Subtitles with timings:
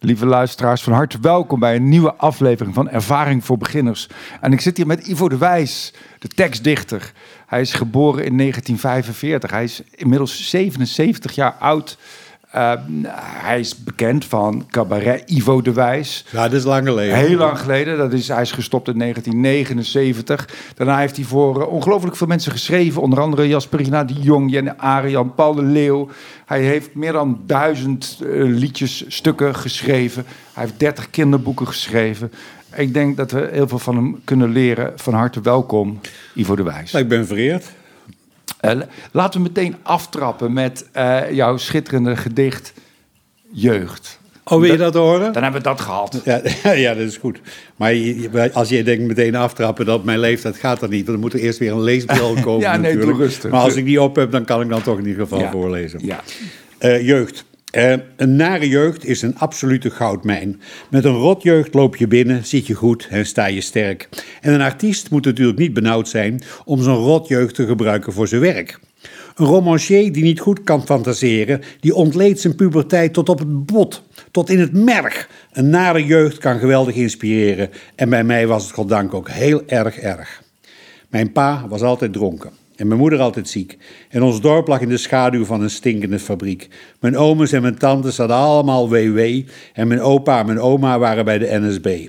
[0.00, 4.08] Lieve luisteraars, van harte welkom bij een nieuwe aflevering van Ervaring voor Beginners.
[4.40, 7.12] En ik zit hier met Ivo de Wijs, de tekstdichter.
[7.46, 9.50] Hij is geboren in 1945.
[9.50, 11.98] Hij is inmiddels 77 jaar oud.
[12.56, 12.72] Uh,
[13.22, 16.24] hij is bekend van cabaret Ivo de Wijs.
[16.30, 17.16] Ja, dat is lang geleden.
[17.16, 17.98] Heel lang geleden.
[17.98, 20.48] Dat is, hij is gestopt in 1979.
[20.74, 23.02] Daarna heeft hij voor uh, ongelooflijk veel mensen geschreven.
[23.02, 26.08] Onder andere Jasperina de Jong, Jenny Arian, Paul de Leeuw.
[26.46, 30.24] Hij heeft meer dan duizend uh, liedjes, stukken geschreven.
[30.52, 32.32] Hij heeft dertig kinderboeken geschreven.
[32.74, 34.92] Ik denk dat we heel veel van hem kunnen leren.
[34.96, 36.00] Van harte welkom,
[36.34, 36.94] Ivo de Wijs.
[36.94, 37.64] Ik ben vereerd.
[38.60, 38.80] Uh,
[39.12, 42.72] laten we meteen aftrappen met uh, jouw schitterende gedicht
[43.52, 44.18] Jeugd.
[44.44, 45.32] Oh, wil je dat, horen?
[45.32, 46.20] Dan hebben we dat gehad.
[46.24, 46.40] Ja,
[46.72, 47.40] ja, dat is goed.
[47.76, 47.94] Maar
[48.52, 51.06] als je denkt meteen aftrappen dat mijn leeftijd gaat dat niet.
[51.06, 53.42] Dan moet er eerst weer een leesbril komen ja, nee, natuurlijk.
[53.50, 55.50] Maar als ik die op heb, dan kan ik dan toch in ieder geval ja.
[55.50, 56.00] voorlezen.
[56.02, 56.20] Ja.
[56.80, 57.44] Uh, jeugd.
[57.76, 60.60] Uh, een nare jeugd is een absolute goudmijn.
[60.90, 64.08] Met een rotjeugd loop je binnen, zit je goed en sta je sterk.
[64.40, 68.40] En een artiest moet natuurlijk niet benauwd zijn om zo'n rotjeugd te gebruiken voor zijn
[68.40, 68.78] werk.
[69.34, 74.02] Een romancier die niet goed kan fantaseren, die ontleedt zijn puberteit tot op het bot,
[74.30, 75.28] tot in het merg.
[75.52, 79.98] Een nare jeugd kan geweldig inspireren en bij mij was het goddank ook heel erg
[79.98, 80.42] erg.
[81.08, 82.57] Mijn pa was altijd dronken.
[82.78, 83.76] En mijn moeder altijd ziek.
[84.08, 86.68] En ons dorp lag in de schaduw van een stinkende fabriek.
[87.00, 89.18] Mijn ooms en mijn tantes hadden allemaal WW.
[89.72, 92.08] En mijn opa en mijn oma waren bij de NSB.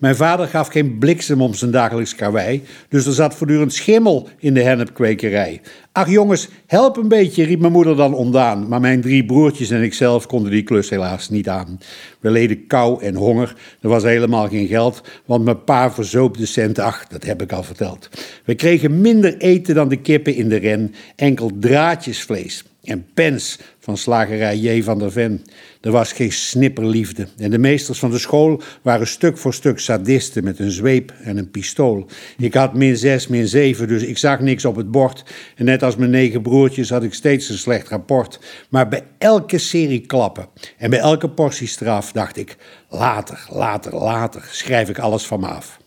[0.00, 2.62] Mijn vader gaf geen bliksem om zijn dagelijks karwei.
[2.88, 5.60] Dus er zat voortdurend schimmel in de hennepkwekerij.
[5.92, 8.68] Ach jongens, help een beetje, riep mijn moeder dan ondaan.
[8.68, 11.78] Maar mijn drie broertjes en ikzelf konden die klus helaas niet aan.
[12.20, 13.56] We leden kou en honger.
[13.80, 16.78] Er was helemaal geen geld, want mijn pa verzoop de cent.
[16.78, 18.08] Ach, dat heb ik al verteld.
[18.44, 20.94] We kregen minder eten dan de kippen in de ren.
[21.16, 24.82] Enkel draadjesvlees en pens van slagerij J.
[24.82, 25.44] van der Ven.
[25.80, 27.26] Er was geen snipperliefde.
[27.38, 31.36] En de meesters van de school waren stuk voor stuk sadisten met een zweep en
[31.36, 32.06] een pistool.
[32.38, 35.24] Ik had min 6, min 7, dus ik zag niks op het bord.
[35.56, 38.40] En net als mijn negen broertjes had ik steeds een slecht rapport.
[38.68, 40.48] Maar bij elke serie klappen
[40.78, 42.56] en bij elke portie straf dacht ik:
[42.88, 45.78] later, later, later schrijf ik alles van me af.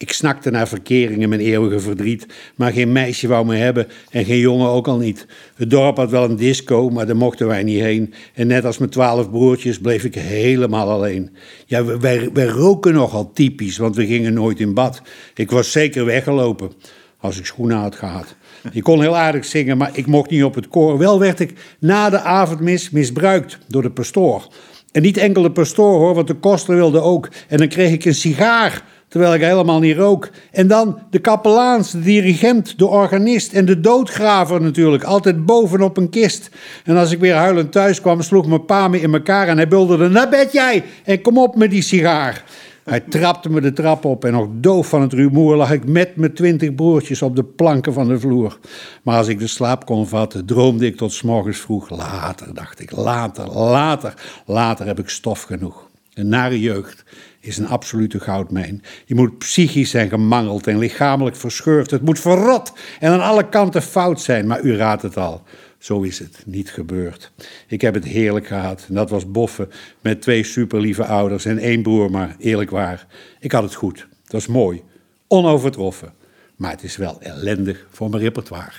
[0.00, 2.26] Ik snakte naar verkering in mijn eeuwige verdriet,
[2.56, 5.26] maar geen meisje wou me hebben en geen jongen ook al niet.
[5.54, 8.14] Het dorp had wel een disco, maar daar mochten wij niet heen.
[8.34, 11.30] En net als mijn twaalf broertjes bleef ik helemaal alleen.
[11.66, 15.02] Ja, wij, wij roken nogal typisch, want we gingen nooit in bad.
[15.34, 16.72] Ik was zeker weggelopen,
[17.18, 18.36] als ik schoenen had gehad.
[18.72, 20.98] Ik kon heel aardig zingen, maar ik mocht niet op het koor.
[20.98, 24.48] Wel werd ik na de avondmis misbruikt door de pastoor.
[24.92, 27.28] En niet enkel de pastoor hoor, want de koster wilde ook.
[27.48, 30.28] En dan kreeg ik een sigaar terwijl ik helemaal niet rook.
[30.50, 36.10] En dan de kapelaans, de dirigent, de organist en de doodgraver natuurlijk, altijd bovenop een
[36.10, 36.50] kist.
[36.84, 39.68] En als ik weer huilend thuis kwam, sloeg mijn pa me in elkaar en hij
[39.68, 42.44] bulderde, naar bed jij en kom op met die sigaar.
[42.88, 46.16] Hij trapte me de trap op en nog doof van het rumoer lag ik met
[46.16, 48.58] mijn twintig broertjes op de planken van de vloer.
[49.02, 51.90] Maar als ik de slaap kon vatten, droomde ik tot morgens vroeg.
[51.90, 54.14] Later, dacht ik, later, later,
[54.46, 55.88] later heb ik stof genoeg.
[56.14, 57.04] Een nare jeugd
[57.40, 58.82] is een absolute goudmijn.
[59.04, 61.90] Je moet psychisch zijn gemangeld en lichamelijk verscheurd.
[61.90, 65.42] Het moet verrot en aan alle kanten fout zijn, maar u raadt het al.
[65.78, 67.32] Zo is het niet gebeurd.
[67.66, 68.84] Ik heb het heerlijk gehad.
[68.88, 73.06] En dat was boffen met twee superlieve ouders en één broer, maar eerlijk waar.
[73.40, 74.06] Ik had het goed.
[74.22, 74.82] Dat was mooi.
[75.26, 76.12] Onovertroffen.
[76.56, 78.72] Maar het is wel ellendig voor mijn repertoire.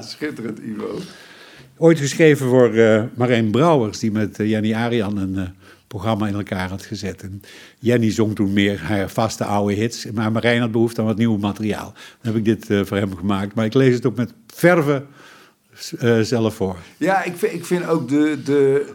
[0.00, 0.98] Schitterend, Ivo.
[1.78, 5.42] Ooit geschreven voor uh, Marijn Brouwers, die met uh, Arian een uh,
[5.86, 7.22] programma in elkaar had gezet.
[7.22, 7.42] En
[7.78, 11.36] Jenny zong toen meer haar vaste oude hits, maar Marijn had behoefte aan wat nieuw
[11.36, 11.92] materiaal.
[12.22, 13.54] Dan heb ik dit voor hem gemaakt.
[13.54, 15.04] Maar ik lees het ook met verve
[16.22, 16.76] zelf voor.
[16.96, 18.42] Ja, ik vind, ik vind ook de.
[18.44, 18.94] de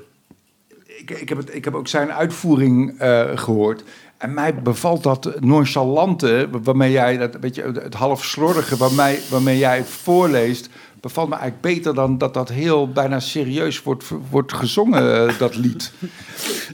[0.85, 2.95] ik, ik, heb het, ik heb ook zijn uitvoering
[3.35, 3.83] gehoord.
[4.21, 9.57] En mij bevalt dat nonchalante, waarmee jij dat, weet je, het half slordige, waarmee, waarmee
[9.57, 10.69] jij het voorleest,
[11.01, 15.91] bevalt me eigenlijk beter dan dat dat heel bijna serieus wordt, wordt gezongen, dat lied.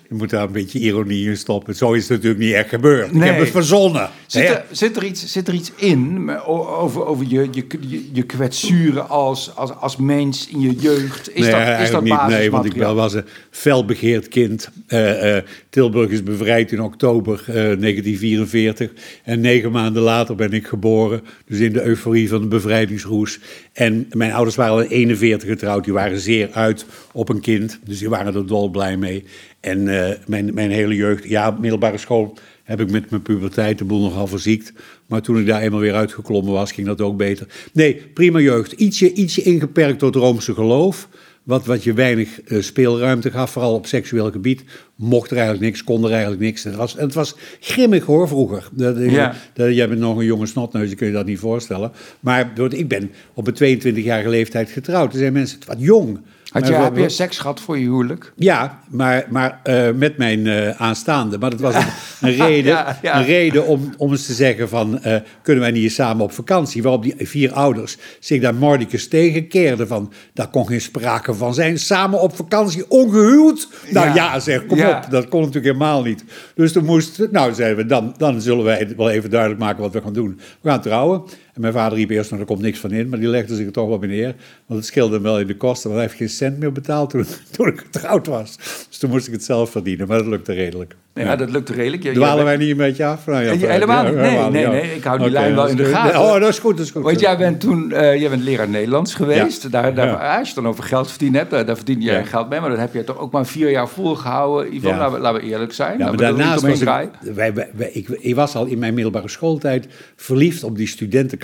[0.10, 1.76] Je moet daar een beetje ironie in stoppen.
[1.76, 3.12] Zo is het natuurlijk niet echt gebeurd.
[3.12, 3.22] Nee.
[3.22, 4.10] Ik heb het verzonnen.
[4.26, 7.66] Zit er, zit er, iets, zit er iets in over, over je, je,
[8.14, 11.36] je, kwetsuren als, als, als mens in je jeugd?
[11.36, 14.70] Is nee, dat, is dat niet, Nee, want ik was een felbegeerd kind.
[14.88, 18.92] Uh, uh, Tilburg is bevrijd in oktober uh, 1944.
[19.24, 21.22] En negen maanden later ben ik geboren.
[21.46, 23.40] Dus in de euforie van de bevrijdingsroes.
[23.74, 25.84] En mijn ouders waren al in 41 getrouwd.
[25.84, 27.80] Die waren zeer uit op een kind.
[27.84, 29.24] Dus die waren er dol blij mee.
[29.60, 33.86] En uh, mijn, mijn hele jeugd, ja, middelbare school heb ik met mijn puberteit de
[33.86, 34.74] boel nogal verziekt.
[35.06, 37.48] Maar toen ik daar eenmaal weer uitgeklommen was, ging dat ook beter.
[37.74, 38.72] Nee, prima jeugd.
[38.72, 41.08] Ietsje, ietsje ingeperkt door het Roomse geloof.
[41.48, 44.64] Wat, wat je weinig eh, speelruimte gaf, vooral op seksueel gebied.
[44.96, 46.66] Mocht er eigenlijk niks, kon er eigenlijk niks.
[46.66, 48.70] En het was, en het was grimmig hoor, vroeger.
[48.72, 49.36] Dat, Ja.
[49.54, 51.92] dat, jij bent nog een jonge snotneus, je kun je dat niet voorstellen.
[52.20, 55.14] Maar ik ben op een 22-jarige leeftijd getrouwd.
[55.14, 56.20] Er zijn mensen wat jong.
[56.52, 58.34] Had je, heb je seks gehad voor je huwelijk?
[58.36, 61.38] ja, maar, maar eh, met mijn eh, aanstaande.
[61.38, 61.88] Maar dat was een,
[62.22, 63.20] een reden, Ja, ja.
[63.20, 65.00] Een reden om, om eens te zeggen van...
[65.00, 66.84] eh, kunnen wij niet eens samen op vakantie?
[66.84, 70.12] Waarop die vier ouders zich daar mordicus tegenkeerden van...
[70.34, 71.80] daar kon geen sprake van zijn.
[71.80, 73.68] Samen op vakantie, ongehuwd?
[73.92, 74.14] Nou Ja.
[74.14, 75.06] ja, zeg, kom op.
[75.10, 76.24] Dat kon natuurlijk helemaal niet.
[76.56, 77.28] Dus toen moest...
[77.32, 80.40] Nou, zeiden we, dan, dan zullen wij wel even duidelijk maken wat we gaan doen.
[80.62, 81.24] We gaan trouwen.
[81.58, 83.10] En mijn vader riep eerst, nou, er komt niks van in.
[83.10, 84.36] Maar die legde zich er toch wel bij neer.
[84.66, 85.90] Want het scheelde hem wel in de kosten.
[85.90, 87.26] Want hij heeft geen cent meer betaald toen,
[87.58, 88.56] toen ik getrouwd was.
[88.90, 90.08] Dus toen moest ik het zelf verdienen.
[90.08, 90.96] Maar dat lukte redelijk.
[91.14, 92.04] Ja, dat lukte redelijk.
[92.14, 93.26] Dwalen wij niet een beetje af?
[93.26, 94.16] Nou, ja, helemaal niet.
[94.16, 96.20] Nee, nee, nee, ik hou die lijn wel dat in de gaten.
[96.20, 97.04] Oh, dat is goed, dat is goed.
[97.04, 99.64] Want jij bent toen, eh, jij bent leraar Nederlands geweest.
[99.64, 99.70] Ja.
[99.70, 100.14] Daar, daar, Ja.
[100.38, 102.24] Als je het dan over geld verdiend hebt, daar, daar verdien je Ja.
[102.24, 102.60] geld mee.
[102.60, 104.74] Maar dat heb je toch ook maar vier jaar volgehouden.
[104.82, 104.98] Ja.
[104.98, 105.98] laten, we, laten we eerlijk zijn.
[105.98, 106.86] Ja, maar daarnaast was ik,
[107.34, 110.88] wij, wij, wij- ik, ik was al in mijn middelbare schooltijd verliefd op die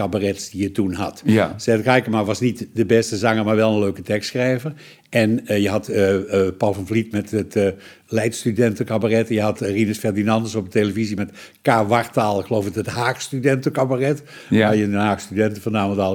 [0.09, 1.21] studentencabarets die je toen had.
[1.25, 1.53] Ja.
[1.57, 4.73] Zed Rijkema was niet de beste zanger, maar wel een leuke tekstschrijver.
[5.09, 7.67] En eh, je had eh, eh, Paul van Vliet met het eh
[8.07, 9.29] Leidstudentencabaret.
[9.29, 11.67] Je had uh, Rinus Ferdinandus op de televisie met K.
[11.67, 14.23] Wartaal, ik geloof het, het Haag Studentencabaret.
[14.49, 14.59] Ja.
[14.59, 15.61] Waar je in Den Haag studenten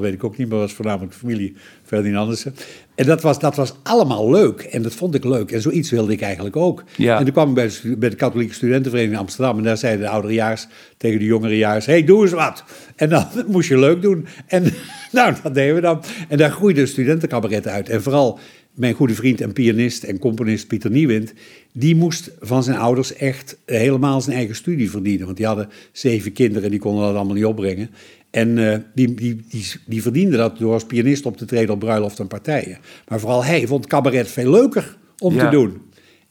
[0.00, 2.54] weet ik ook niet, maar was voornamelijk familie Ferdinandussen.
[2.98, 4.60] En dat was, dat was allemaal leuk.
[4.60, 5.50] En dat vond ik leuk.
[5.50, 6.84] En zoiets wilde ik eigenlijk ook.
[6.96, 7.18] Ja.
[7.18, 9.58] En toen kwam ik bij de, bij de katholieke studentenvereniging in Amsterdam.
[9.58, 10.66] En daar zeiden de ouderejaars
[10.96, 11.86] tegen de jongerejaars...
[11.86, 12.64] hey, doe eens wat.
[12.96, 14.26] En dan moest je leuk doen.
[14.46, 14.72] En
[15.12, 16.02] nou, dat deden we dan.
[16.28, 17.88] En daar groeide een studentencabaret uit.
[17.88, 18.38] En vooral
[18.74, 21.32] mijn goede vriend en pianist en componist Pieter Niewind...
[21.72, 25.24] die moest van zijn ouders echt helemaal zijn eigen studie verdienen.
[25.24, 27.90] Want die hadden zeven kinderen, die konden dat allemaal niet opbrengen.
[28.30, 31.78] En eh, die, die, die, die verdiende dat door als pianist op te treden op
[31.80, 32.78] bruiloft en partijen.
[33.08, 35.44] Maar vooral hij vond cabaret veel leuker om Ja.
[35.44, 35.82] te doen.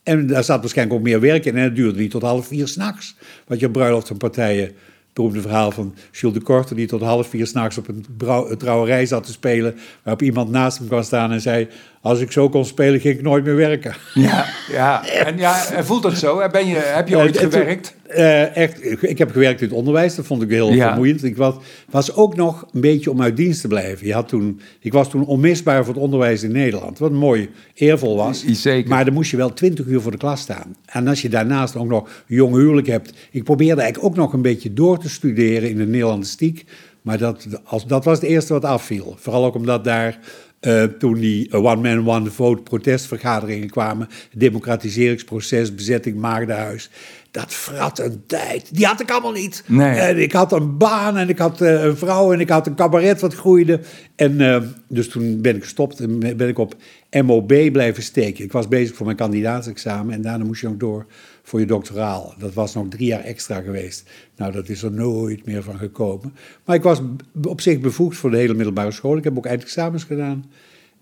[0.02, 1.56] En daar zat waarschijnlijk ook meer werk in.
[1.56, 3.16] En het duurde niet tot half vier s'nachts.
[3.46, 4.64] Wat je bruiloft en partijen...
[4.64, 6.74] Het beroemde verhaal van Jules de Korte...
[6.74, 9.74] die tot half vier s'nachts op een brouw- een trouwerij zat te spelen...
[10.02, 11.68] waarop iemand naast hem kwam staan en zei...
[12.00, 13.94] als ik zo kon spelen, ging ik nooit meer werken.
[14.14, 15.06] Ja, ja.
[15.08, 15.54] En ja,
[15.84, 16.48] voelt dat zo?
[16.52, 17.96] Ben je, heb je ooit gewerkt?
[18.06, 20.86] eh, echt, ik heb gewerkt in het onderwijs, dat vond ik heel Ja.
[20.88, 21.24] vermoeiend.
[21.24, 21.54] Ik was,
[21.90, 24.06] was ook nog een beetje om uit dienst te blijven.
[24.06, 28.16] Je had toen, ik was toen onmisbaar voor het onderwijs in Nederland, wat mooi eervol
[28.16, 28.44] was.
[28.46, 28.88] Zeker.
[28.90, 30.76] Maar dan moest je wel twintig uur voor de klas staan.
[30.86, 33.12] En als je daarnaast ook nog een jong huwelijk hebt.
[33.30, 36.64] Ik probeerde eigenlijk ook nog een beetje door te studeren in de Nederlandistiek.
[37.02, 39.16] Maar dat, als, dat was het eerste wat afviel.
[39.18, 40.18] Vooral ook omdat daar
[40.60, 46.90] eh, toen die eh, One Man, One Vote protestvergaderingen kwamen, democratiseringsproces, bezetting Maagdenhuis.
[47.30, 48.74] Dat frat een tijd.
[48.74, 49.64] Die had ik allemaal niet.
[49.66, 49.98] Nee.
[49.98, 52.74] En ik had een baan en ik had eh, een vrouw en ik had een
[52.74, 53.80] cabaret wat groeide.
[54.16, 56.74] En dus toen ben ik gestopt en ben ik op
[57.10, 58.44] MOB blijven steken.
[58.44, 61.06] Ik was bezig voor mijn kandidaatsexamen en daarna moest je nog door
[61.48, 62.34] voor je doctoraal.
[62.38, 64.10] Dat was nog drie jaar extra geweest.
[64.36, 66.34] Nou, dat is er nooit meer van gekomen.
[66.64, 67.00] Maar ik was
[67.42, 69.16] op zich bevoegd voor de hele middelbare school.
[69.16, 70.44] Ik heb ook eindexamens gedaan.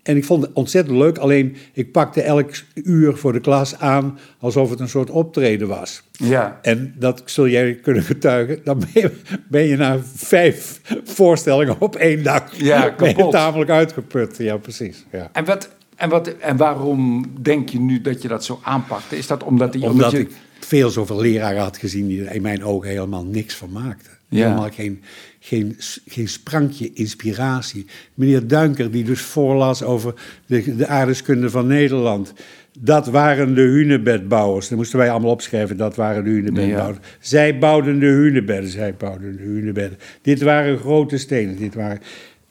[0.03, 4.19] En ik vond het ontzettend leuk, alleen ik pakte elk uur voor de klas aan
[4.39, 6.03] alsof het een soort optreden was.
[6.11, 6.59] Ja.
[6.61, 8.59] En dat zul jij kunnen getuigen.
[8.63, 9.11] Dan ben je,
[9.49, 13.31] ben je na vijf voorstellingen op één dag Ja, kapot.
[13.31, 14.37] tamelijk uitgeput.
[14.37, 15.05] Ja, precies.
[15.11, 15.29] Ja.
[15.33, 19.17] En, wat, en, wat, en waarom denk je nu dat je dat zo aanpakte?
[19.17, 22.41] Is dat omdat, die, Omdat je, ik veel zoveel leraren had gezien die er in
[22.41, 24.11] mijn ogen helemaal niks van maakten.
[24.29, 24.43] Ja.
[24.43, 25.01] Helemaal geen,
[25.39, 25.75] geen,
[26.07, 27.85] geen sprankje inspiratie.
[28.13, 30.13] Meneer Duinker, die dus voorlas over
[30.45, 32.33] de, de aardeskunde van Nederland.
[32.79, 34.67] Dat waren de hunebedbouwers.
[34.67, 36.97] Dat moesten wij allemaal opschrijven, dat waren de hunebedbouwers.
[37.19, 39.99] Zij bouwden de hunebedden, zij bouwden de hunebedden.
[40.21, 41.99] Dit waren grote stenen, dit waren...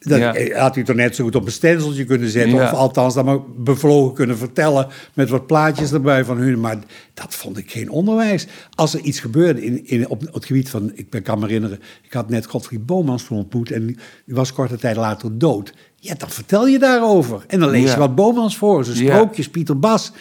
[0.09, 0.35] Dat Ja.
[0.35, 2.55] eh, had u toch net zo goed op een stenseltje kunnen zetten.
[2.55, 2.65] Ja.
[2.65, 6.61] Of althans dan maar bevlogen kunnen vertellen met wat plaatjes erbij van hun.
[6.61, 6.77] Maar
[7.15, 8.47] dat vond ik geen onderwijs.
[8.75, 10.91] Als er iets gebeurde in, in, op het gebied van...
[10.95, 13.71] Ik kan me herinneren, ik had net Godfried Bomans ontmoet...
[13.71, 13.97] en die
[14.27, 15.73] was korte tijd later dood.
[15.97, 17.45] Ja, dan vertel je daarover.
[17.47, 17.93] En dan lees Ja.
[17.93, 18.85] je wat Bomans voor.
[18.85, 20.13] Zijn sprookjes, Pieter Bas...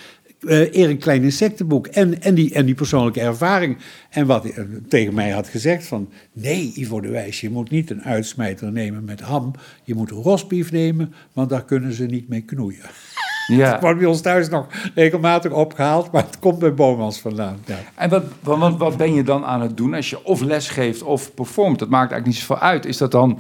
[0.48, 3.78] eh Erik Klein Insectenboek en, en, die, en die persoonlijke ervaring.
[4.10, 6.10] En wat hij eh, tegen mij had gezegd van...
[6.34, 9.52] Nee, Ivo de Wijs, je moet niet een uitsmijter nemen met ham.
[9.84, 12.82] Je moet rosbief nemen, want daar kunnen ze niet mee knoeien.
[12.82, 13.80] Het ja.
[13.82, 17.58] wordt bij ons thuis nog regelmatig opgehaald, maar het komt bij Bomans vandaan.
[17.66, 17.78] Ja.
[17.96, 20.68] En wat, wat, wat- wat ben je dan aan het doen als je of les
[20.70, 21.80] geeft of performt?
[21.80, 22.86] Dat maakt eigenlijk niet zoveel uit.
[22.86, 23.40] Is dat dan...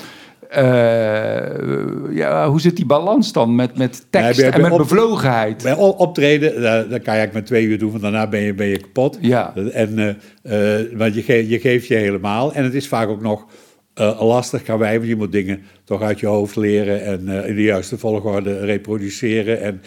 [0.55, 5.63] eh, ja, hoe zit die balans dan met, met tekst en met op- bevlogenheid?
[5.63, 8.53] Bij optreden, daar, daar kan je eigenlijk met twee uur doen, want daarna ben je,
[8.53, 9.17] ben je kapot.
[9.21, 9.53] Ja.
[9.74, 12.53] En, eh, eh, want je, ge- je geeft je helemaal.
[12.53, 13.45] En het is vaak ook nog
[13.93, 17.50] eh, lastig, kan wij, want je moet dingen toch uit je hoofd leren en eh,
[17.50, 19.62] in de juiste volgorde reproduceren.
[19.62, 19.81] En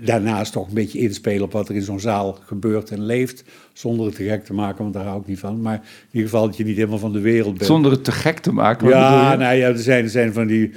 [0.00, 3.44] daarnaast toch een beetje inspelen op wat er in zo'n zaal gebeurt en leeft.
[3.72, 5.60] Zonder het te gek te maken, want daar hou ik niet van.
[5.60, 7.66] Maar in ieder geval dat je niet helemaal van de wereld bent.
[7.66, 8.88] Zonder het te gek te maken?
[8.88, 10.70] Ja, nou ja, er zijn, er zijn van die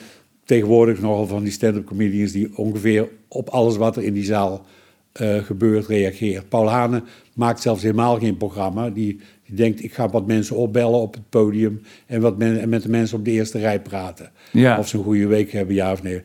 [0.46, 4.65] tegenwoordig nogal van die stand-up comedians die ongeveer op alles wat er in die zaal
[5.12, 6.50] eh, gebeurt reageert.
[6.50, 7.03] Paul Hane
[7.34, 8.89] maakt zelfs helemaal geen programma.
[8.89, 12.70] Die, die denkt, ik ga wat mensen opbellen op het podium en, wat men, en
[12.70, 14.31] met de mensen op de eerste rij praten.
[14.51, 14.77] Ja.
[14.77, 16.22] Of ze een goede week hebben, ja of nee.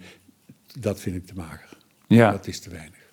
[0.79, 1.66] Dat vind ik te mager.
[2.07, 2.31] Ja.
[2.31, 3.07] Dat is te weinig.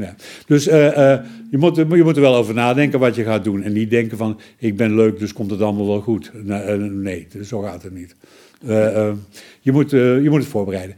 [0.00, 0.14] Ja.
[0.46, 3.62] Dus eh, eh, je, moet, je moet er wel over nadenken wat je gaat doen.
[3.62, 6.30] En niet denken van, ik ben leuk, dus komt het allemaal wel goed.
[6.44, 8.16] Nee, eh, nee dus zo gaat het niet.
[9.60, 10.96] Je, moet, je moet het voorbereiden.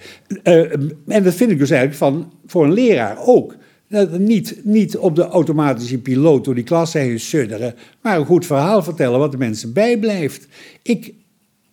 [1.07, 3.57] En dat vind ik dus eigenlijk van, voor een leraar ook.
[4.19, 8.83] Niet, niet op de automatische piloot door die klas heen sudderen, maar een goed verhaal
[8.83, 10.47] vertellen wat de mensen bijblijft.
[10.83, 11.15] Ik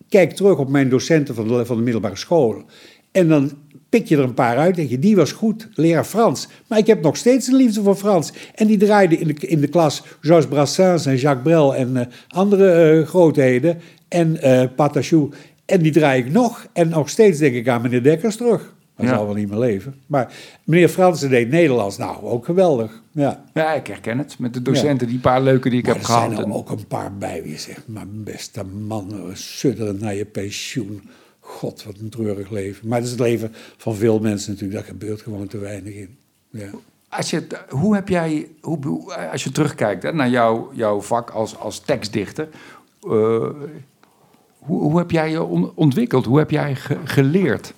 [0.08, 2.64] kijk terug op mijn docenten van van de middelbare school.
[3.12, 3.52] En dan
[3.90, 4.74] pik je er een paar uit.
[4.74, 6.48] Denk je, die was goed, leraar Frans.
[6.66, 8.32] Maar ik heb nog steeds een liefde voor Frans.
[8.54, 12.06] En die draaide in de, in de klas Georges Brassens en Jacques Brel en eh,
[12.28, 13.78] andere eh, grootheden.
[14.08, 15.30] En eh Patachou.
[15.64, 16.66] En die draai ik nog.
[16.72, 18.74] En nog steeds denk ik aan meneer Dekkers terug.
[18.96, 19.08] Ja.
[19.08, 19.94] zal wel niet meer leven.
[20.06, 20.32] Maar
[20.64, 21.96] meneer Fransen deed Nederlands.
[21.98, 23.02] Nou, ook geweldig.
[23.12, 23.44] Ja.
[23.54, 24.38] Ja, ik herken het.
[24.38, 26.38] Met de docenten, die paar leuke die ik Maar heb er zijn gehad.
[26.38, 30.24] er En- ook een paar bij wie je zegt, mijn beste man, sudderen naar je
[30.24, 31.02] pensioen.
[31.50, 32.88] God, wat een treurig leven.
[32.88, 34.78] Maar dat is het leven van veel mensen natuurlijk.
[34.80, 36.16] Daar gebeurt gewoon te weinig in.
[36.50, 36.70] Ja.
[37.08, 41.30] Als je, het- hoe heb jij, hoe, als je terugkijkt hè, naar jouw, jouw vak
[41.30, 42.48] als, als tekstdichter,
[43.02, 43.10] eh,
[44.58, 46.24] hoe, hoe heb jij je on- ontwikkeld?
[46.24, 47.72] Hoe heb jij ge- geleerd?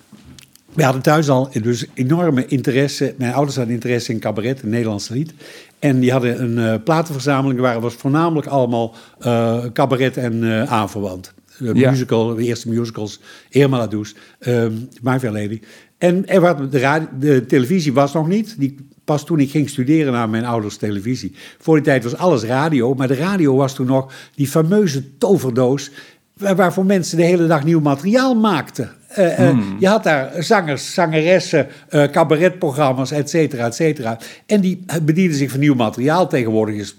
[0.73, 3.15] We hadden thuis al dus enorme interesse.
[3.17, 5.33] Mijn ouders hadden interesse in cabaret, een Nederlands lied.
[5.79, 11.33] En die hadden een eh, platenverzameling waar was voornamelijk allemaal eh, cabaret en eh, aanverwant.
[11.59, 11.89] De Ja.
[11.91, 13.19] musical, de eerste musicals,
[13.49, 15.59] Irma La Douce, ehm My Fair Lady.
[15.97, 18.55] En er was, de, radio, de televisie was nog niet.
[18.59, 21.35] Die, pas toen ik ging studeren naar mijn ouders televisie.
[21.59, 25.91] Voor die tijd was alles radio, maar de radio was toen nog die fameuze toverdoos
[26.37, 28.91] waar- waarvoor mensen de hele dag nieuw materiaal maakten.
[29.07, 34.19] Eh, eh, Je had daar zangers, zangeressen, eh, cabaretprogramma's, et cetera, et cetera.
[34.45, 36.27] En die bedienden zich van nieuw materiaal.
[36.29, 36.95] Tegenwoordig is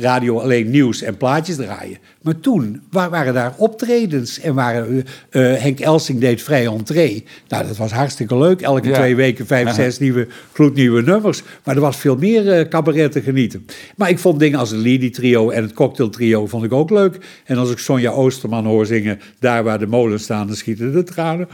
[0.00, 1.98] radio alleen nieuws en plaatjes draaien.
[2.22, 7.24] Maar toen wa- waren daar optredens en waren, eh, eh, Henk Elsing deed vrij entree.
[7.48, 8.60] Nou, dat was hartstikke leuk.
[8.60, 8.94] Elke Ja.
[8.94, 11.42] twee weken vijf, zes nieuwe, gloednieuwe nummers.
[11.64, 13.66] Maar er was veel meer eh, cabaret te genieten.
[13.96, 16.90] Maar ik vond dingen als het Lady Trio en het Cocktail Trio vond ik ook
[16.90, 17.18] leuk.
[17.44, 19.20] En als ik Sonja Oosterman hoor zingen...
[19.38, 21.48] daar waar de molens staan, dan schieten de tranen.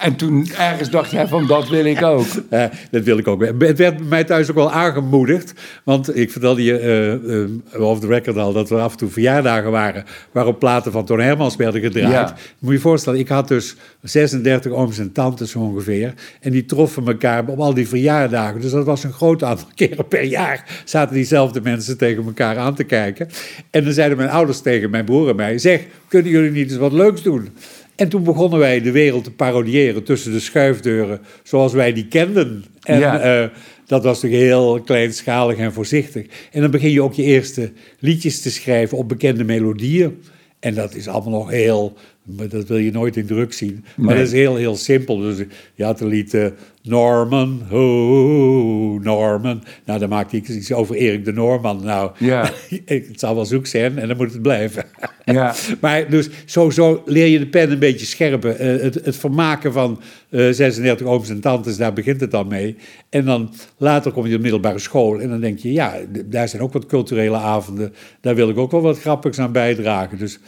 [0.05, 2.27] En toen ergens dacht jij van, dat wil ik ook.
[2.49, 3.47] Eh, dat wil ik ook.
[3.59, 5.53] Het werd mij thuis ook wel aangemoedigd.
[5.85, 9.09] Want ik vertelde je eh uh, off the record al dat er af en toe
[9.09, 10.05] verjaardagen waren.
[10.33, 12.13] waarop platen van Toon Hermans werden gedraaid.
[12.13, 12.37] Ja.
[12.59, 16.15] Moet je je voorstellen, ik had dus 36 ooms en tantes zo ongeveer.
[16.41, 18.61] En die troffen elkaar op al die verjaardagen.
[18.61, 20.83] Dus dat was een groot aantal keren per jaar.
[20.85, 23.29] zaten diezelfde mensen tegen elkaar aan te kijken.
[23.71, 26.79] En dan zeiden mijn ouders tegen mijn broer en mij: Zeg, kunnen jullie niet eens
[26.79, 27.49] wat leuks doen?
[27.97, 32.65] En toen begonnen wij de wereld te parodiëren tussen de schuifdeuren zoals wij die kenden.
[32.83, 33.21] En Ja.
[33.21, 33.49] eh,
[33.87, 36.27] dat was toch heel kleinschalig en voorzichtig.
[36.53, 40.23] En dan begin je ook je eerste liedjes te schrijven op bekende melodieën.
[40.61, 43.85] En dat is allemaal nog heel, maar dat wil je nooit in druk zien.
[43.97, 44.17] Maar Nee.
[44.17, 45.17] dat is heel, heel simpel.
[45.19, 45.39] Dus
[45.75, 46.47] je had een lied eh,
[46.83, 49.63] Norman, oh Norman.
[49.85, 51.81] Nou, dan maakte ik iets over Erik de Norman.
[51.85, 52.51] Nou, Ja.
[52.85, 54.85] het zal wel zoek zijn en dan moet het blijven.
[55.25, 55.55] Ja.
[55.81, 58.59] Maar dus zo, zo leer je de pen een beetje scherpen.
[58.59, 60.01] Eh, het, het vermaken van
[60.31, 62.77] eh 36 ooms en tantes, daar begint het dan mee.
[63.09, 66.49] En dan later kom je op de middelbare school en dan denk je, ja, daar
[66.49, 67.93] zijn ook wat culturele avonden.
[68.21, 70.19] Daar wil ik ook wel wat grappigs aan bijdragen.
[70.19, 70.39] Dus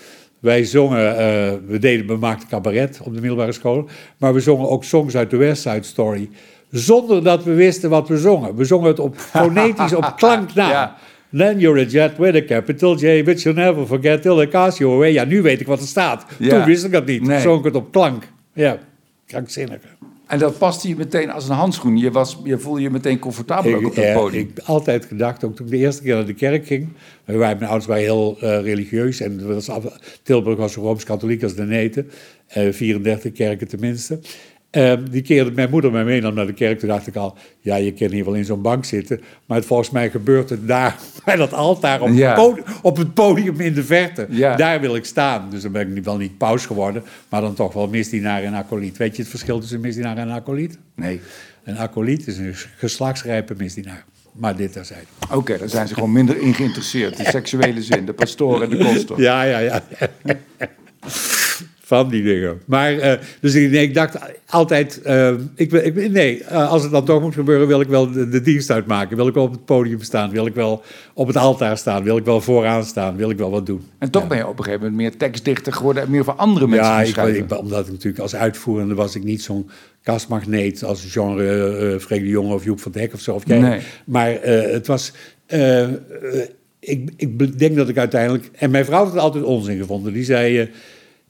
[0.41, 3.89] wij zongen, eh, we deden, we maakten cabaret op de middelbare school.
[4.17, 6.29] Maar we zongen ook songs uit de West Side Story.
[6.71, 8.57] Zonder dat we wisten wat we zongen.
[8.57, 10.71] We zongen het op fonetisch, op klank na.
[10.71, 10.97] Ja.
[11.33, 14.79] Then you're a jet with a capital J, which you'll never forget till the cast
[14.79, 15.13] you away.
[15.13, 16.25] Ja, nu weet ik wat er staat.
[16.39, 16.49] Ja.
[16.49, 17.23] Toen wist ik dat niet.
[17.23, 17.41] Nee.
[17.41, 18.29] Zong ik het op klank.
[18.53, 18.79] Ja,
[19.27, 19.79] krankzinnig.
[20.27, 21.97] En dat paste je meteen als een handschoen.
[21.97, 24.43] Je, was, je voelde je meteen comfortabel ook op dat eh, podium.
[24.43, 26.89] ik heb altijd gedacht, ook toen ik de eerste keer naar de kerk ging.
[27.25, 29.21] Waren, mijn ouders waren heel eh, religieus.
[29.21, 29.71] En was
[30.23, 32.11] Tilburg was zo rooms-katholiek als de neten.
[32.47, 34.19] Eh 34 kerken tenminste.
[34.71, 36.79] Eh, die keerde mijn moeder mij mee naar de kerk.
[36.79, 39.21] Toen dacht ik al, ja, je kan hier wel in zo'n bank zitten.
[39.47, 42.27] Maar het, volgens mij gebeurt het daar, bij dat altaar, op, Ja.
[42.27, 44.27] het, podium, op het podium in de verte.
[44.31, 44.57] Ja.
[44.57, 45.51] Daar wil ik staan.
[45.51, 47.03] Dus dan ben ik wel niet paus geworden.
[47.29, 48.97] Maar dan toch wel misdienaar en acoliet.
[48.97, 50.79] Weet je het verschil tussen misdienaar en acoliet?
[50.95, 51.21] Nee.
[51.65, 54.05] Een acoliet is een geslachtsrijpe misdienaar.
[54.33, 55.05] Maar dit terzijde.
[55.33, 57.19] Oké, daar zijn ze gewoon minder in geïnteresseerd.
[57.19, 59.21] In seksuele zin, de pastoor en de koster.
[59.21, 59.83] Ja, ja, ja.
[61.87, 62.61] van die dingen.
[62.65, 66.91] Maar, eh, dus ik, nee, ik dacht altijd, eh, ik, ik, nee, eh, als het
[66.91, 69.17] dan toch moet gebeuren, wil ik wel de, de, dienst uitmaken.
[69.17, 70.83] Wil ik wel op het podium staan, wil ik wel
[71.15, 73.83] op het altaar staan, wil ik wel vooraan staan, wil ik wel wat doen.
[73.99, 76.67] En toch ben je op een gegeven moment meer tekstdichter geworden en meer voor andere
[76.67, 77.45] mensen ja, schrijven.
[77.45, 79.71] Ik, omdat ik natuurlijk als uitvoerende was ik niet zo'n
[80.03, 83.35] kastmagneet als genre Freek de Jonge of Joep van Dek of zo.
[83.35, 83.59] Of jij.
[83.59, 83.81] Nee.
[84.05, 85.13] Maar het was
[86.81, 88.51] ik, ik denk dat ik uiteindelijk.
[88.53, 90.13] En mijn vrouw had het altijd onzin gevonden.
[90.13, 90.71] Die zei: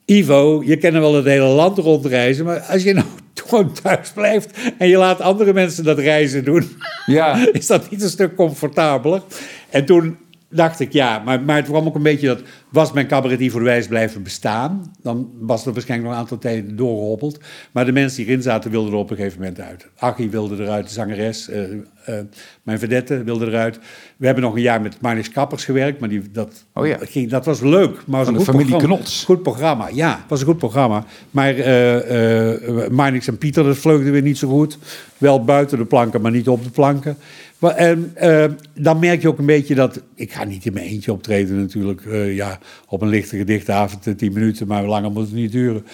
[0.09, 2.45] Ivo, je kan wel het hele land rondreizen.
[2.45, 4.57] Maar als je nou gewoon thuis blijft.
[4.77, 6.71] en je laat andere mensen dat reizen doen.
[7.05, 7.45] Ja.
[7.51, 9.21] is dat niet een stuk comfortabeler?
[9.69, 10.17] En toen
[10.49, 12.41] dacht ik, ja, maar, maar het kwam ook een beetje dat...
[12.69, 14.91] was mijn cabaretier voor de wijs blijven bestaan...
[15.01, 17.39] dan was er waarschijnlijk nog een aantal tijden doorgehobbeld.
[17.71, 19.87] Maar de mensen die erin zaten wilden er op een gegeven moment uit.
[19.97, 21.49] Achie wilde eruit, de zangeres.
[21.49, 22.15] Uh, uh,
[22.63, 23.79] mijn vedette wilde eruit.
[24.17, 25.99] We hebben nog een jaar met Marnix Kappers gewerkt...
[25.99, 26.97] maar die, dat, oh ja.
[27.01, 28.01] ging, dat was leuk.
[28.05, 29.23] Maar Van de familie Knots.
[29.23, 30.09] Goed programma, ja.
[30.09, 31.05] Het was een goed programma.
[31.31, 34.77] Maar uh, Marnix en Pieter, dat vleugde weer niet zo goed.
[35.17, 37.17] Wel buiten de planken, maar niet op de planken.
[37.59, 40.01] En uh, dan merk je ook een beetje dat.
[40.15, 42.05] Ik ga niet in mijn eentje optreden, natuurlijk.
[42.05, 45.85] Uh, ja, op een lichte gedichtavond, uh, tien minuten, maar langer moet het niet duren.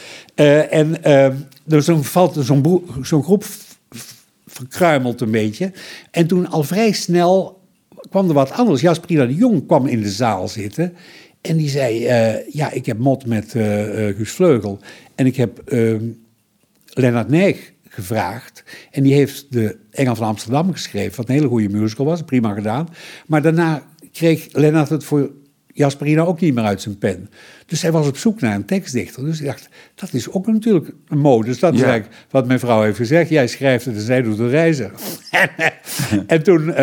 [0.69, 0.97] en
[1.63, 2.45] dus dan valt
[3.01, 3.45] zo'n groep
[4.45, 5.71] verkruimelt een beetje.
[6.11, 7.61] En toen al vrij snel
[8.09, 8.81] kwam er wat anders.
[8.81, 10.93] Jasperina de Jong kwam in de zaal zitten.
[11.41, 11.99] En die zei:
[12.49, 13.51] Ja, ik heb mot met
[14.15, 14.79] Guus Vleugel.
[15.15, 16.05] En ik heb ehm,
[16.93, 18.63] Lennart Neig gevraagd.
[18.91, 22.53] En die heeft de Engel van Amsterdam geschreven, wat een hele goede musical was, prima
[22.53, 22.87] gedaan.
[23.27, 25.31] Maar daarna kreeg Lennart het voor
[25.73, 27.29] Jasperina ook niet meer uit zijn pen.
[27.65, 29.25] Dus hij was op zoek naar een tekstdichter.
[29.25, 31.45] Dus ik dacht, dat is ook natuurlijk een mode.
[31.45, 33.29] Dus dat is eigenlijk wat mijn vrouw heeft gezegd.
[33.29, 34.91] Jij schrijft het en zij doet de reizen.
[36.27, 36.75] en toen uh,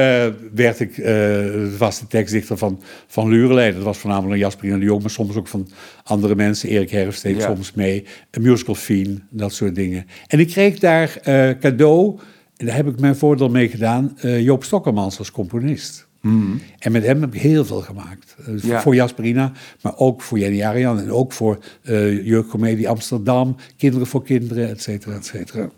[0.54, 3.73] werd ik uh, vaste tekstdichter van, van Lurelei.
[3.73, 5.68] Dat was voornamelijk Jasperina de Jong, maar soms ook van
[6.04, 6.68] andere mensen.
[6.68, 8.04] Erik Herfst deed soms mee.
[8.30, 10.06] Een musical Fiend, dat soort dingen.
[10.26, 12.18] En ik kreeg daar uh, cadeau,
[12.56, 16.09] en daar heb ik mijn voordeel mee gedaan, Joop Stokkermans als componist.
[16.20, 16.60] Mm.
[16.78, 18.36] En met hem heb ik heel veel gemaakt.
[18.64, 21.00] Uh, Voor Jasperina, maar ook voor Jenny Arian.
[21.00, 25.70] En ook voor uh, Jeugdcomedie Amsterdam, Kinderen voor Kinderen, et cetera, et cetera.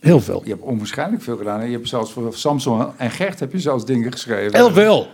[0.00, 0.40] Heel veel.
[0.44, 1.66] Je hebt onwaarschijnlijk veel gedaan.
[1.66, 4.56] Je hebt zelfs voor Samson en Gert heb je zelfs dingen geschreven.
[4.56, 5.06] Heel veel.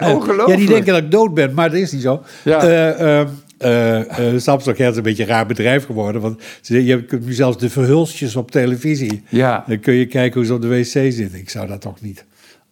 [0.00, 0.48] Ja, ongelooflijk.
[0.48, 2.22] Ja, die denken dat ik dood ben, maar dat is niet zo.
[2.44, 2.64] Ja.
[3.00, 3.28] Uh,
[3.60, 6.20] uh, uh, Samsung is een beetje een raar bedrijf geworden.
[6.20, 9.22] Want je kunt nu zelfs de verhulsjes op televisie.
[9.28, 9.64] Ja.
[9.66, 11.34] Dan kun je kijken hoe ze op de wc zitten.
[11.34, 12.24] Ik zou dat toch niet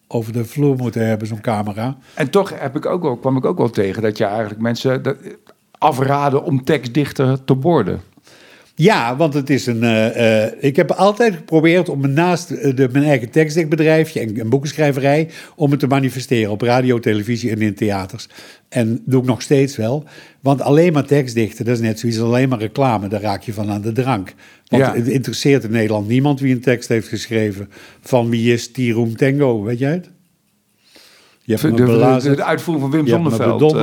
[0.08, 1.96] over de vloer moeten hebben, zo'n camera.
[2.14, 5.02] En toch heb ik ook wel, kwam ik ook wel tegen dat je eigenlijk mensen
[5.78, 8.00] afraden om tekstdichter te worden.
[8.76, 9.82] Ja, want het is een.
[9.82, 15.30] Uh, uh, ik heb altijd geprobeerd om naast de, mijn eigen tekstdichtbedrijfje en, en boekenschrijverij.
[15.56, 18.28] om het te manifesteren op radio, televisie en in theaters.
[18.68, 20.04] En doe ik nog steeds wel.
[20.40, 23.08] Want alleen maar tekstdichten, dat is net zoiets alleen maar reclame.
[23.08, 24.34] Daar raak je van aan de drank.
[24.68, 27.70] Want het interesseert in Nederland niemand wie een tekst heeft geschreven.
[28.00, 30.10] van wie is Tiroem Tango, weet jij het?
[31.42, 33.74] Je hebt de, de, de, uitvoering van Wim Zonneveld.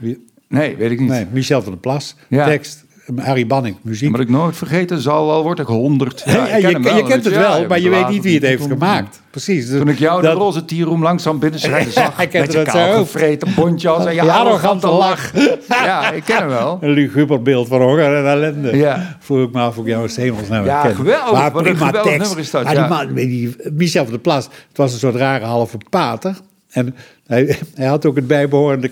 [0.00, 0.14] Uh,
[0.48, 1.08] nee, weet ik niet.
[1.08, 2.83] Nee, Michel van der Plas, tekst.
[3.16, 4.10] Harry Banning, muziek.
[4.10, 6.22] Maar ik nooit vergeten, zal wel word ik honderd.
[6.26, 9.22] Ja, je, je, kent het wel, maar je weet niet wie het heeft gemaakt.
[9.30, 9.70] Precies.
[9.70, 13.88] Toen ik jou de roze tierroom langzaam binnenschrijven zag, ik met je kaal gevreten bontje
[13.88, 15.32] als en je arrogante lach.
[15.68, 16.78] ja, ik ken hem wel.
[16.80, 18.76] Een luguber beeld van honger en ellende.
[18.76, 19.16] Ja.
[19.20, 21.32] Voel ik me af of jou eens hemels nou Ja, geweldig.
[21.32, 22.36] Maar prima tekst.
[22.36, 23.04] Is dat, ja.
[23.04, 26.36] die, Michel van der Plas, het was een soort rare halve pater.
[26.74, 26.94] En
[27.26, 28.90] hij, hij, had ook het bijbehorende,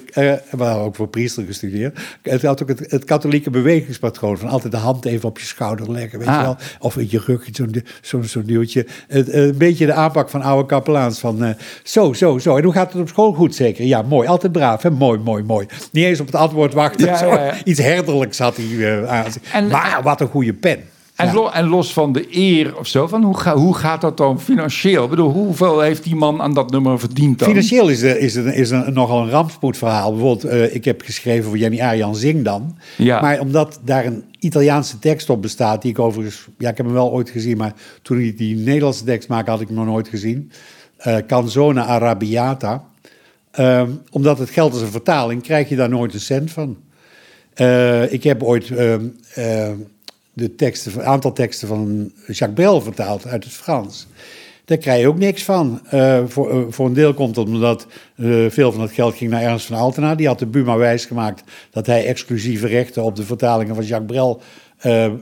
[0.51, 1.99] hadden ook voor priester gestudeerd.
[2.23, 5.93] Hij had ook het, het, katholieke bewegingspatroon van altijd de hand even op je schouder
[5.93, 6.43] leggen, weet je ah.
[6.43, 6.57] wel.
[6.79, 8.87] Of in je rug, zo'n zo, zo duwtje.
[9.09, 11.51] Het, een beetje de aanpak van oude kapelaans van uh,
[11.83, 12.57] zo, zo, zo.
[12.57, 13.33] En hoe gaat het op school?
[13.33, 13.85] Goed zeker.
[13.85, 14.29] Ja, mooi.
[14.29, 14.91] Altijd braaf, hè?
[14.91, 15.67] Mooi, mooi, mooi.
[15.93, 17.07] Niet eens op het antwoord wachten.
[17.07, 17.55] Ja, ja, ja.
[17.65, 19.33] Iets herderlijks had hij uh, aan.
[19.53, 20.81] En, maar wat een goede pen.
[21.53, 25.05] En, los van de eer of zo, van hoe, ga, hoe gaat dat dan financieel?
[25.05, 27.49] Ik bedoel, hoeveel heeft die man aan dat nummer verdiend dan?
[27.49, 30.11] Financieel is, er, is, er, is er nogal een rampspoedverhaal.
[30.11, 32.77] Bijvoorbeeld, uh, ik heb geschreven voor Jenny Arjan Zing dan.
[32.97, 33.21] Ja.
[33.21, 36.47] Maar omdat daar een Italiaanse tekst op bestaat, die ik overigens...
[36.59, 39.61] Ja, ik heb hem wel ooit gezien, maar toen ik die Nederlandse tekst maakte, had
[39.61, 40.51] ik hem nog nooit gezien.
[41.07, 42.85] Uh, Canzone Arabiata.
[43.61, 46.77] Uh, omdat het geldt als een vertaling, krijg je daar nooit een cent van.
[47.57, 49.05] Uh, ik heb ooit ehm,
[50.33, 54.07] de teksten, een aantal teksten van Jacques Brel vertaald uit het Frans.
[54.65, 55.81] Daar krijg je ook niks van.
[55.95, 59.31] Uh, voor, uh, voor een deel komt het omdat uh, veel van het geld ging
[59.31, 60.15] naar Ernst van Altena.
[60.15, 64.41] Die had de Buma wijsgemaakt dat hij exclusieve rechten op de vertalingen van Jacques Brel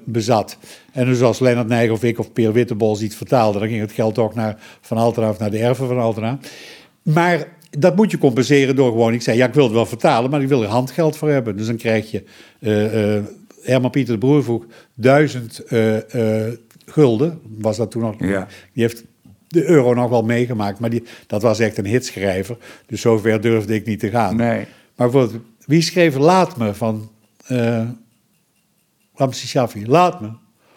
[0.05, 0.59] bezat.
[0.93, 3.93] En dus als Lennart Nijg of ik of Peer Wittebols iets vertaalde, dan ging het
[3.93, 6.39] geld ook naar Van Altena of naar de erven van Altena.
[7.03, 10.31] Maar dat moet je compenseren door gewoon, ik zei, ja, ik wil het wel vertalen,
[10.31, 11.57] maar ik wil er handgeld voor hebben.
[11.57, 12.25] Dus dan krijg je
[13.63, 16.53] Herman Pieter de Broer vroeg duizend eh, eh,
[16.87, 18.15] gulden, was dat toen nog.
[18.19, 18.47] Ja.
[18.73, 19.05] Die heeft
[19.49, 22.57] de euro nog wel meegemaakt, maar die, dat was echt een hitschrijver.
[22.87, 24.37] Dus zover durfde ik niet te gaan.
[24.37, 24.67] Nee.
[24.97, 27.11] Maar bijvoorbeeld, wie schreef Laat me van
[27.49, 27.89] uh,
[29.15, 29.87] Ramses Shaffi?
[29.87, 30.29] Laat me.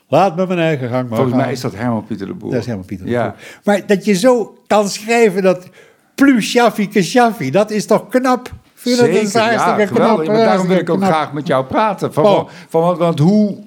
[0.07, 1.53] Laat me mijn eigen gang maar Volgens mij gaan.
[1.53, 2.51] is dat Herman Pieter de Boer.
[2.51, 3.27] Dat is Herman Pieter de Ja.
[3.27, 3.59] Boer.
[3.63, 5.67] Maar dat je zo kan schrijven dat
[6.15, 8.51] plus Shaffi ke Shaffi, dat is toch knap?
[8.83, 10.27] Vind je dat een Zeker, ja, geweldig.
[10.27, 11.09] Maar daarom wil ik ook knap.
[11.11, 12.13] graag met jou praten.
[12.13, 12.49] Van, Oh.
[12.69, 13.57] van, want, hoe...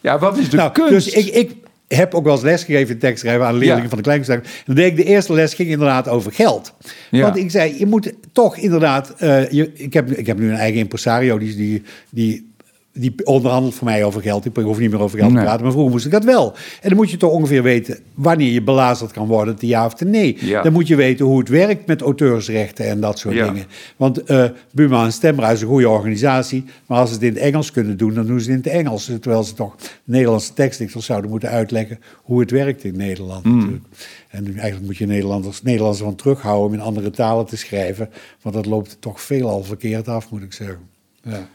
[0.00, 0.90] Ja, wat is de Nou, kunst?
[0.90, 1.54] dus ik, ik
[1.88, 3.88] heb ook wel eens lesgegeven in tekstschrijven aan leerlingen Ja.
[3.88, 4.62] van de kleinkunstacademie.
[4.66, 6.72] Dan deed ik de eerste les ging inderdaad over geld.
[7.10, 7.22] Ja.
[7.22, 9.14] Want ik zei, je moet toch inderdaad...
[9.18, 12.51] eh, je, ik, heb, ik heb nu een eigen impresario die, die, die,
[12.94, 14.44] die onderhandelt voor mij over geld.
[14.44, 15.38] Ik hoef niet meer over geld Nee.
[15.38, 16.52] te praten, maar vroeger moest ik dat wel.
[16.80, 19.94] En dan moet je toch ongeveer weten wanneer je belazerd kan worden, te ja of
[19.94, 20.36] te nee.
[20.40, 20.62] Ja.
[20.62, 23.46] Dan moet je weten hoe het werkt met auteursrechten en dat soort Ja.
[23.46, 23.66] dingen.
[23.96, 27.42] Want eh Buma en Stemra is een goede organisatie, maar als ze het in het
[27.42, 29.04] Engels kunnen doen, dan doen ze het in het Engels.
[29.04, 33.44] Terwijl ze toch Nederlandse tekstdichters zouden moeten uitleggen hoe het werkt in Nederland.
[33.44, 33.56] Mm.
[33.56, 33.84] natuurlijk.
[34.28, 38.08] En eigenlijk moet je Nederlanders, Nederlanders van terughouden om in andere talen te schrijven,
[38.42, 40.78] want dat loopt toch veelal verkeerd af, moet ik zeggen.
[41.22, 41.48] Ja.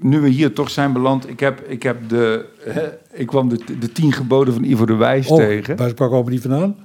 [0.00, 2.44] Nu we hier toch zijn beland, ik heb, ik heb de...
[2.64, 2.82] Hè,
[3.12, 5.76] ik kwam de, de tien geboden van Ivo de Wijs Oh, tegen.
[5.76, 6.76] waar komen die vandaan?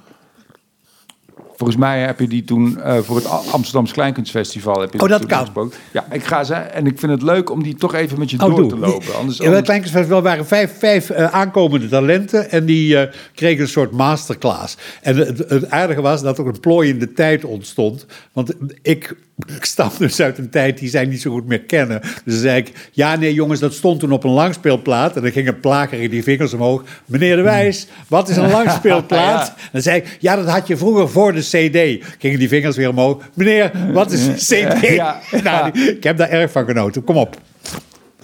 [1.55, 4.81] Volgens mij heb je die toen eh, voor het A- Amsterdams Kleinkunstfestival...
[4.81, 5.39] Heb je Oh, dat kan.
[5.39, 5.77] gesproken.
[5.91, 6.53] Ja, ik ga ze...
[6.53, 8.69] En ik vind het leuk om die toch even met je Oh, door doe.
[8.69, 9.15] te lopen.
[9.15, 13.67] Anders, In het Kleinkunstfestival waren vijf, vijf eh, aankomende talenten en die eh, kregen een
[13.69, 14.77] soort masterclass.
[15.01, 18.05] En het, het aardige was dat er een plooiende tijd ontstond.
[18.33, 19.15] Want ik,
[19.47, 22.01] ik stam dus uit een tijd die zij niet zo goed meer kennen.
[22.25, 25.15] Dus zei ik, ja nee jongens, dat stond toen op een langspeelplaat.
[25.15, 26.83] En dan ging een plager die vingers omhoog.
[27.05, 29.47] Meneer De Wijs, wat is een langspeelplaat?
[29.47, 29.69] Ja.
[29.71, 32.05] Dan zei ik, ja dat had je vroeger voor de cd.
[32.19, 33.23] Gingen die vingers weer omhoog.
[33.33, 34.79] Meneer, wat is een cd?
[35.01, 35.19] Ja.
[35.43, 37.03] Nou, ik heb daar erg van genoten.
[37.03, 37.37] Kom op.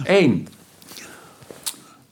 [0.04, 0.48] Eén.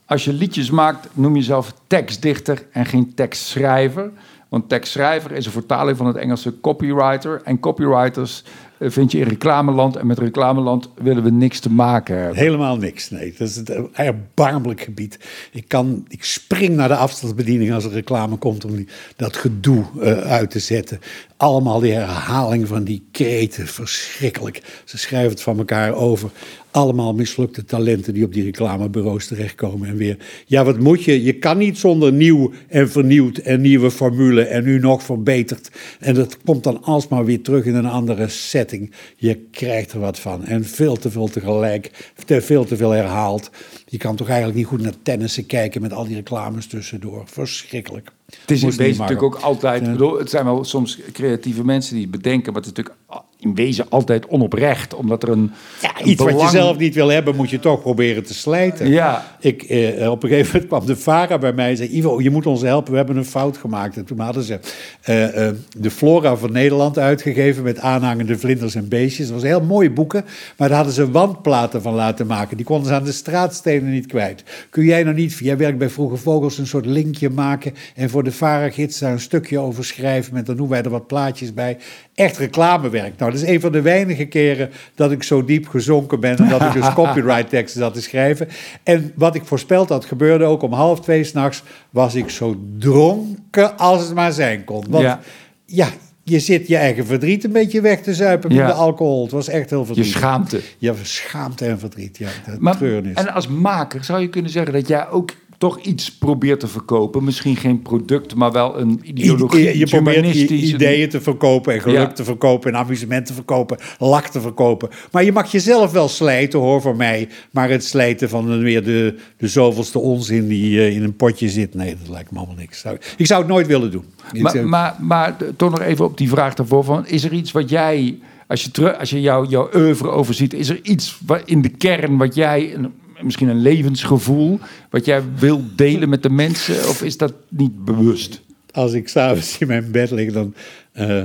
[0.05, 4.11] Als je liedjes maakt, noem jezelf tekstdichter en geen tekstschrijver.
[4.49, 7.41] Want tekstschrijver is een vertaling van het Engelse copywriter.
[7.43, 8.43] En copywriters
[8.79, 9.95] vind je in reclameland.
[9.95, 12.37] En met reclameland willen we niks te maken hebben.
[12.37, 13.35] Helemaal niks, nee.
[13.37, 15.19] Dat is een erbarmelijk gebied.
[15.51, 19.83] Ik, kan, ik spring naar de afstandsbediening als er reclame komt om die, dat gedoe
[20.01, 20.99] eh, uit te zetten.
[21.37, 24.81] Allemaal die herhaling van die kreten, verschrikkelijk.
[24.85, 26.29] Ze schrijven het van elkaar over.
[26.75, 30.17] Allemaal mislukte talenten die op die reclamebureaus terechtkomen en weer.
[30.45, 31.23] Ja, wat moet je?
[31.23, 35.69] Je kan niet zonder nieuw en vernieuwd en nieuwe formule en nu nog verbeterd.
[35.99, 38.91] En dat komt dan alsmaar weer terug in een andere setting.
[39.15, 40.45] Je krijgt er wat van.
[40.45, 43.49] En veel te veel tegelijk, te veel te veel herhaald.
[43.85, 47.23] Je kan toch eigenlijk niet goed naar tennissen kijken met al die reclames tussendoor.
[47.25, 48.11] Verschrikkelijk.
[48.41, 48.89] Het is in maken.
[48.89, 49.81] natuurlijk ook altijd...
[49.81, 52.53] ik bedoel, het zijn wel soms creatieve mensen die het bedenken...
[52.53, 53.04] maar het is natuurlijk
[53.45, 54.93] in wezen altijd onoprecht.
[54.93, 57.81] Omdat er een, Ja, een iets wat je zelf niet wil hebben, moet je toch
[57.81, 58.89] proberen te slijten.
[58.89, 59.25] Ja.
[59.39, 61.89] Ik, eh, op een gegeven moment kwam de VARA bij mij en zei...
[61.89, 63.97] Ivo, je moet ons helpen, we hebben een fout gemaakt.
[63.97, 64.59] En toen hadden ze
[65.01, 67.63] eh, eh, de Flora van Nederland uitgegeven...
[67.63, 69.25] met aanhangende vlinders en beestjes.
[69.25, 70.25] Dat was heel mooie boeken,
[70.57, 72.57] maar daar hadden ze wandplaten van laten maken.
[72.57, 74.43] Die konden ze aan de straatstenen niet kwijt.
[74.69, 76.57] Kun jij nou niet, jij werkt bij Vroege Vogels...
[76.57, 80.33] een soort linkje maken en voor de VARA-gids daar een stukje over schrijven...
[80.33, 81.77] met dan doen wij er wat plaatjes bij.
[82.15, 83.17] Echt reclamewerk.
[83.17, 86.37] Nou, dat is een van de weinige keren dat ik zo diep gezonken ben...
[86.37, 88.47] en dat ik dus copyright teksten zat te schrijven.
[88.83, 91.63] En wat ik voorspeld had, gebeurde ook om half twee s'nachts...
[91.89, 94.85] was ik zo dronken als het maar zijn kon.
[94.89, 95.19] Want Ja.
[95.65, 95.87] ja,
[96.23, 98.57] je zit je eigen verdriet een beetje weg te zuipen Ja.
[98.65, 99.23] met de alcohol.
[99.23, 100.13] Het was echt heel Je verdrietig.
[100.17, 100.61] schaamte.
[100.77, 102.27] Ja, schaamte en verdriet, ja.
[102.45, 103.13] De Maar, treurnis.
[103.15, 105.31] en als maker zou je kunnen zeggen dat jij ook
[105.65, 107.23] toch iets probeert te verkopen.
[107.23, 109.77] Misschien geen product, maar wel een ideologie.
[109.77, 112.07] je, probeert ideeën te verkopen en geluk Ja.
[112.07, 114.89] te verkopen en amusement te verkopen, lak te verkopen.
[115.11, 117.29] Maar je mag jezelf wel slijten hoor, voor mij.
[117.51, 121.73] Maar het slijten van weer de, de zoveelste onzin die eh, in een potje zit,
[121.73, 122.85] nee, dat lijkt me allemaal niks.
[123.17, 124.05] Ik zou het nooit willen doen.
[124.39, 126.83] Maar, maar, maar toch nog even op die vraag daarvoor.
[126.83, 130.53] Van, is er iets wat jij, als je, terug, als je jou, jouw oeuvre overziet...
[130.53, 132.73] is er iets wat in de kern wat jij...
[132.73, 134.59] Een, misschien een levensgevoel...
[134.89, 136.75] wat jij wil delen met de mensen?
[136.75, 138.41] Of is dat niet bewust?
[138.71, 140.53] Als ik s'avonds in mijn bed lig dan,
[140.91, 141.21] eh,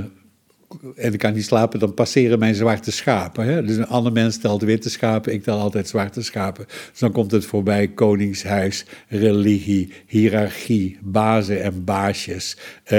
[0.95, 3.45] en ik kan niet slapen, dan passeren mijn zwarte schapen.
[3.45, 3.63] Hè?
[3.63, 6.65] Dus een ander mens telt witte schapen, ik tel altijd zwarte schapen.
[6.67, 12.97] Dus dan komt het voorbij koningshuis, religie, hiërarchie, bazen en baasjes, eh,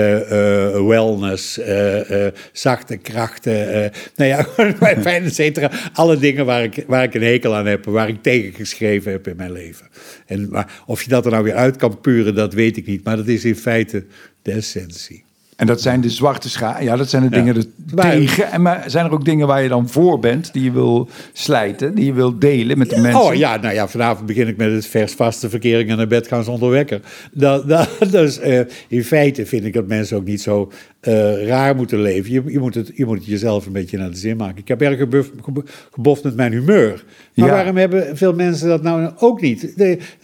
[0.86, 4.44] wellness, eh, zachte krachten, nou ja,
[5.00, 5.70] fijn, et cetera.
[5.92, 9.28] Alle dingen waar ik, waar ik een hekel aan heb, waar ik tegen geschreven heb
[9.28, 9.86] in mijn leven.
[10.26, 13.04] En, maar of je dat er nou weer uit kan puren, dat weet ik niet.
[13.04, 14.04] Maar dat is in feite
[14.42, 15.24] de essentie.
[15.56, 16.84] En dat zijn de zwarte schaar.
[16.84, 17.42] Ja, dat zijn de Ja.
[17.42, 18.50] dingen er Maar- tegen.
[18.52, 21.94] En maar zijn er ook dingen waar je dan voor bent, die je wil slijten,
[21.94, 23.20] die je wil delen met de mensen?
[23.20, 26.44] Oh ja, nou ja, vanavond begin ik met het versvaste verkering en naar bed gaan
[26.44, 27.00] zonder wekker.
[27.32, 31.76] Dat, dat, dus eh, in feite vind ik dat mensen ook niet zo eh, raar
[31.76, 32.32] moeten leven.
[32.32, 34.58] Je, je, moet het, je moet het jezelf een beetje naar de zin maken.
[34.58, 35.30] Ik heb erg gebuf,
[35.92, 37.04] geboft met mijn humeur.
[37.34, 37.52] Maar Ja.
[37.54, 39.72] waarom hebben veel mensen dat nou ook niet?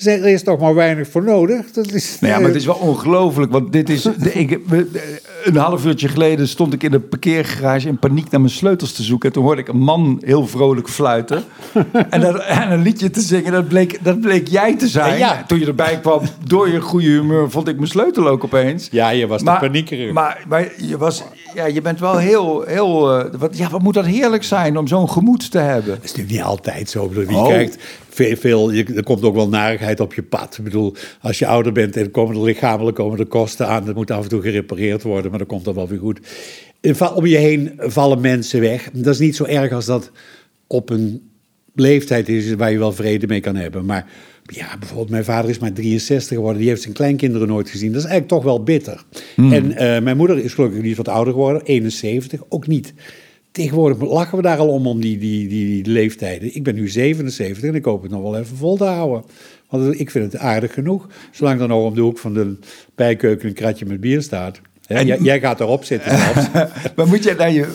[0.05, 1.71] Er, is toch maar weinig voor nodig.
[1.73, 4.03] Dat is, Nou ja, maar het is wel ongelooflijk, want dit is...
[4.23, 4.59] De, ik,
[5.45, 9.03] een half uurtje geleden stond ik in de parkeergarage in paniek naar mijn sleutels te
[9.03, 9.29] zoeken.
[9.29, 11.45] En toen hoorde ik een man heel vrolijk fluiten.
[12.11, 15.19] en, dat, en een liedje te zingen, dat bleek, dat bleek jij te zijn.
[15.19, 15.45] Ja.
[15.47, 18.89] Toen je erbij kwam, door je goede humeur, vond ik mijn sleutel ook opeens.
[18.91, 20.13] Ja, je was de paniekerig.
[20.13, 21.23] Maar, maar je, was,
[21.55, 22.63] ja, je bent wel heel...
[22.67, 25.95] heel eh, wat, ja, wat moet dat heerlijk zijn om zo'n gemoed te hebben.
[25.95, 27.05] Dat is natuurlijk niet altijd zo.
[27.05, 27.47] Ik bedoel, Je Oh.
[27.47, 27.79] kijkt
[28.19, 30.57] veel, veel je, er komt ook wel narigheid op je pad.
[30.59, 33.85] Ik bedoel, als je ouder bent en komen er lichamelijk komen er kosten aan.
[33.85, 36.21] Dat moet af en toe gerepareerd worden, maar dan komt dat wel weer goed.
[37.15, 38.91] Om je heen vallen mensen weg.
[38.93, 40.11] Dat is niet zo erg als dat
[40.67, 41.31] op een
[41.75, 43.85] leeftijd is waar je wel vrede mee kan hebben.
[43.85, 44.07] Maar
[44.43, 46.59] ja, bijvoorbeeld mijn vader is maar 63 geworden.
[46.61, 47.93] Die heeft zijn kleinkinderen nooit gezien.
[47.93, 49.05] Dat is eigenlijk toch wel bitter.
[49.37, 51.63] En eh, mijn moeder is gelukkig niet wat ouder geworden.
[51.63, 52.95] 71, ook niet.
[53.53, 56.55] Tegenwoordig lachen we daar al om, om die, die, die, die leeftijden.
[56.55, 59.25] Ik ben nu 77 en ik hoop het nog wel even vol te houden.
[59.69, 61.07] Want ik vind het aardig genoeg.
[61.31, 62.59] Zolang er nog om de hoek van de
[62.95, 64.61] bijkeuken een kratje met bier staat.
[64.87, 66.49] Hè, jij, jij gaat erop zitten zelfs.
[66.97, 67.67] maar moet jij daar je,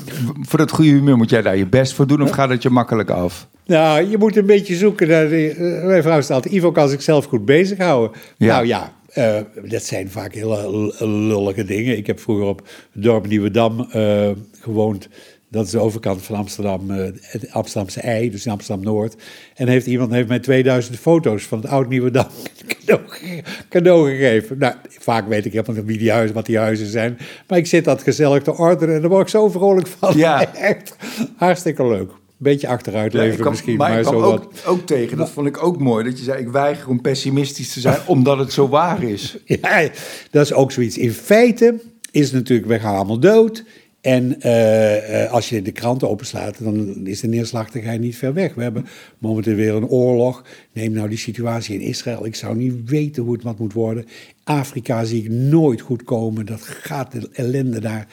[0.42, 2.70] voor dat goede humeur, moet jij daar je best voor doen of gaat het je
[2.70, 3.48] makkelijk af?
[3.66, 5.30] Nou, je moet een beetje zoeken naar...
[5.30, 8.20] De, eh, mijn vrouw stelt, Ivo kan zichzelf goed bezighouden.
[8.38, 8.54] Ja.
[8.54, 9.36] Nou ja, eh,
[9.70, 11.98] dat zijn vaak hele lullige dingen.
[11.98, 15.10] Ik heb vroeger op het dorp Nieuwedam eh gewoond.
[15.54, 19.16] Dat is de overkant van Amsterdam, eh, het Amsterdamse ei, dus in Amsterdam-Noord.
[19.56, 22.28] En heeft iemand heeft mij 2000 foto's van het oud Nieuwedam
[22.68, 24.58] cadeau, ge- cadeau gegeven.
[24.58, 27.18] Nou, vaak weet ik helemaal niet wie die huizen, wat die huizen zijn.
[27.48, 30.18] Maar ik zit dat gezellig te ordenen en daar word ik zo vrolijk van.
[30.18, 30.54] Ja.
[30.56, 30.96] Echt
[31.36, 32.12] hartstikke leuk.
[32.38, 34.44] Beetje achteruit Ja, leven kwam- misschien, maar maar, ik zo kwam wat.
[34.44, 37.74] ook, ook tegen, dat vond ik ook mooi, dat je zei, ik weiger om pessimistisch
[37.74, 39.38] te zijn, omdat het zo waar is.
[39.62, 39.88] Ja,
[40.32, 40.98] dat is ook zoiets.
[40.98, 43.64] In feite is het natuurlijk, we gaan allemaal dood.
[44.04, 48.54] En eh, eh, als je de kranten openslaat, dan is de neerslachtigheid niet ver weg.
[48.54, 48.86] We hebben
[49.18, 50.44] momenteel weer een oorlog.
[50.74, 52.26] Neem nou die situatie in Israël.
[52.26, 54.06] Ik zou niet weten hoe het wat moet worden.
[54.44, 56.46] Afrika zie ik nooit goed komen.
[56.46, 58.08] Dat gaat, de ellende daar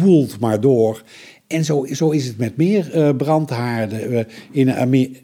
[0.00, 1.02] woelt maar door.
[1.46, 4.26] En zo, zo is het met meer eh, brandhaarden.
[4.50, 5.18] In Amerika.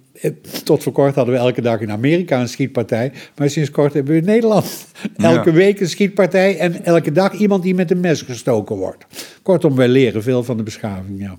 [0.64, 3.12] Tot voor kort hadden we elke dag in Amerika een schietpartij.
[3.36, 5.56] Maar sinds kort hebben we in Nederland elke Ja.
[5.56, 6.58] week een schietpartij.
[6.58, 9.04] En elke dag iemand die met een mes gestoken wordt.
[9.42, 11.20] Kortom, wij leren veel van de beschaving.
[11.20, 11.36] Ja.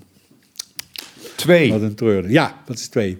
[1.36, 2.30] Twee, Wat een treur.
[2.30, 3.18] Ja, dat is twee.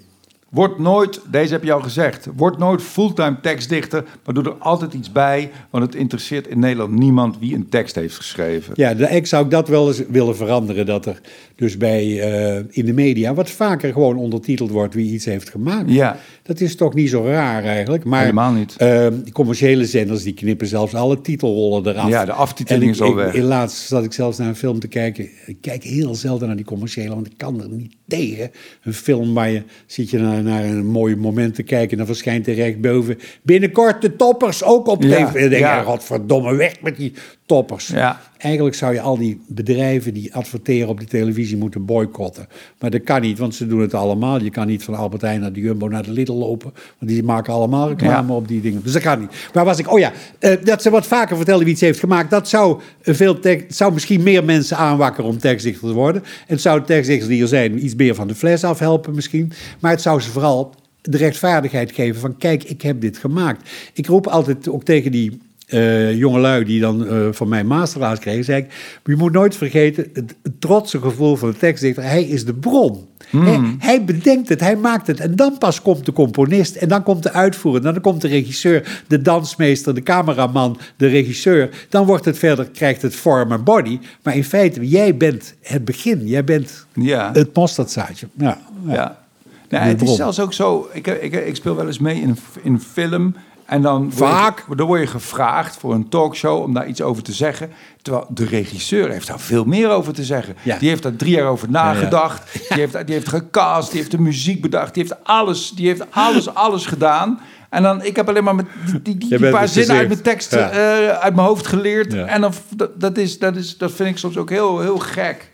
[0.48, 4.94] word nooit, deze heb je al gezegd, word nooit fulltime tekstdichter, maar doe er altijd
[4.94, 8.72] iets bij, want het interesseert in Nederland niemand wie een tekst heeft geschreven.
[8.76, 10.86] Ja, ex zou ik dat wel eens willen veranderen.
[10.86, 11.20] Dat er
[11.56, 15.90] dus bij eh, in de media wat vaker gewoon ondertiteld wordt wie iets heeft gemaakt.
[15.90, 16.18] Ja.
[16.42, 18.04] Dat is toch niet zo raar eigenlijk.
[18.04, 18.74] Maar, Helemaal niet.
[18.76, 22.08] eh, die commerciële zenders die knippen zelfs alle titelrollen eraf.
[22.08, 23.36] Ja, de aftiteling is al weg.
[23.36, 25.28] Laatst zat ik zelfs naar een film te kijken.
[25.46, 28.50] Ik kijk heel zelden naar die commerciële, want ik kan er niet tegen.
[28.82, 32.06] Een film waar je zit je naar, naar een mooi moment te kijken en dan
[32.06, 35.34] verschijnt er recht boven binnenkort de toppers ook op Ja, tv.
[35.34, 35.78] En dan denk ja.
[35.78, 37.12] je, godverdomme, weg met die
[37.46, 37.86] toppers.
[37.86, 38.20] Ja.
[38.38, 42.48] Eigenlijk zou je al die bedrijven die adverteren op die televisie moeten boycotten.
[42.80, 44.42] Maar dat kan niet, want ze doen het allemaal.
[44.42, 46.72] Je kan niet van Albert Heijn naar de Jumbo naar de Lidl lopen.
[46.98, 48.34] Want die maken allemaal reclame Ja.
[48.34, 48.82] op die dingen.
[48.82, 49.48] Dus dat kan niet.
[49.54, 52.30] Maar was ik, oh ja, eh, dat ze wat vaker vertellen wie iets heeft gemaakt.
[52.30, 56.22] Dat zou, veel zou misschien meer mensen aanwakkeren om tekstdichter te worden.
[56.46, 59.52] Het zou de tekstdichters die er zijn iets meer van de fles afhelpen misschien.
[59.80, 63.70] Maar het zou ze vooral de rechtvaardigheid geven van kijk, ik heb dit gemaakt.
[63.92, 65.38] Ik roep altijd ook tegen die
[65.74, 70.06] eh jongelui die dan eh, van mij masterclass kregen, zei ik, je moet nooit vergeten
[70.12, 73.06] het, het trotse gevoel van de tekstdichter, hij is de bron.
[73.30, 77.02] Hij, hij bedenkt het, hij maakt het en dan pas komt de componist en dan
[77.02, 81.86] komt de uitvoerder, dan komt de regisseur, de dansmeester, de cameraman, de regisseur.
[81.88, 85.84] Dan wordt het verder, krijgt het vorm en body, maar in feite, jij bent het
[85.84, 87.30] begin, jij bent Ja.
[87.32, 88.26] het mosterdzaadje.
[88.38, 89.22] Ja, ja.
[89.68, 90.88] Nou, het is zelfs ook zo.
[90.92, 93.34] Ik, ik, ik speel wel eens mee in in een film.
[93.74, 94.64] En dan word je- Vaak.
[94.76, 97.70] dan word je gevraagd voor een talkshow om daar iets over te zeggen.
[98.02, 100.56] Terwijl de regisseur heeft daar veel meer over te zeggen.
[100.62, 100.78] Ja.
[100.78, 102.52] Die heeft daar drie jaar over nagedacht.
[102.68, 104.94] Die, heeft, die heeft gecast, die heeft de muziek bedacht.
[104.94, 107.40] Die heeft alles, die heeft alles, alles gedaan.
[107.70, 108.66] En dan, ik heb alleen maar met
[109.02, 110.70] die, die, paar zinnen uit mijn teksten Ja.
[110.70, 112.14] eh, uit mijn hoofd geleerd.
[112.14, 115.50] En dan, dat, dat, is, dat, is, dat vind ik soms ook heel, heel gek.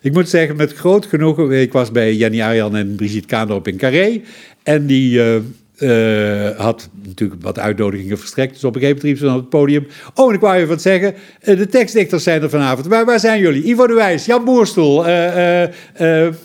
[0.00, 1.60] Ik moet zeggen, met groot genoegen.
[1.60, 4.20] Ik was bij Jenny Arian en Brigitte Kaandorp in Carré.
[4.62, 5.40] En die, eh,
[5.76, 8.52] eh, had natuurlijk wat uitnodigingen verstrekt.
[8.54, 9.86] Dus op een gegeven moment riep ze dan op het podium...
[10.14, 11.14] Oh, en ik wou even wat zeggen.
[11.40, 12.86] Eh, de tekstdichters zijn er vanavond.
[12.86, 13.62] Waar, waar zijn jullie?
[13.64, 15.06] Ivo de Wijs, Jan Boerstoel...
[15.06, 15.68] eh,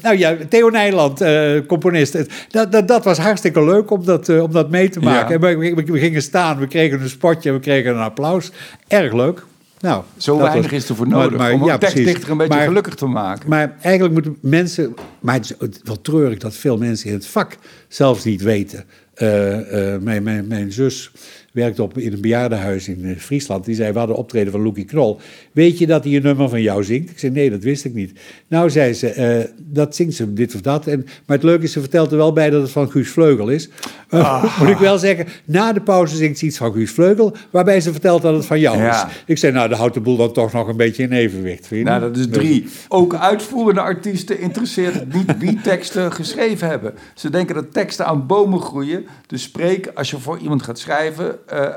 [0.01, 1.23] nou ja, Theo Nijland,
[1.67, 2.17] componist.
[2.49, 5.39] Dat, dat, dat was hartstikke leuk om dat, om dat mee te maken.
[5.39, 5.47] Ja.
[5.47, 7.49] En we, we, we gingen staan, we kregen een spotje...
[7.49, 8.51] en we kregen een applaus.
[8.87, 9.43] Erg leuk.
[9.79, 12.65] Nou, Zo weinig was- is er voor nodig maar- om ja, tekstdichter een beetje Maar-
[12.67, 13.49] gelukkig te maken.
[13.49, 14.95] maar eigenlijk moeten mensen.
[15.19, 18.83] Maar het is wel treurig dat veel mensen in het vak zelfs niet weten.
[19.21, 21.11] Eh, eh, mijn, mijn, mijn zus
[21.51, 23.65] werkte op, in een bejaardenhuis in eh, Friesland.
[23.65, 25.19] Die zei: We hadden optreden van Loekie Knol.
[25.51, 27.09] Weet je dat hij een nummer van jou zingt?
[27.09, 28.19] Ik zei: Nee, dat wist ik niet.
[28.47, 30.87] Nou, zei ze: eh, Dat zingt ze, dit of dat.
[30.87, 33.49] En, maar het leuke is, ze vertelt er wel bij dat het van Guus Vleugel
[33.49, 33.69] is.
[34.09, 37.35] Eh, moet ik wel zeggen: Na de pauze zingt ze iets van Guus Vleugel.
[37.49, 39.07] Waarbij ze vertelt dat het van jou Ja.
[39.07, 39.13] is.
[39.25, 41.67] Ik zei: Nou, dan houdt de boel dan toch nog een beetje in evenwicht.
[41.67, 41.99] Vrienden.
[41.99, 42.67] Nou, dat is drie.
[42.87, 46.93] Ook uitvoerende artiesten interesseert het niet wie teksten geschreven hebben.
[47.15, 49.05] Ze denken dat teksten aan bomen groeien.
[49.27, 51.35] Dus spreek, als je voor iemand gaat schrijven,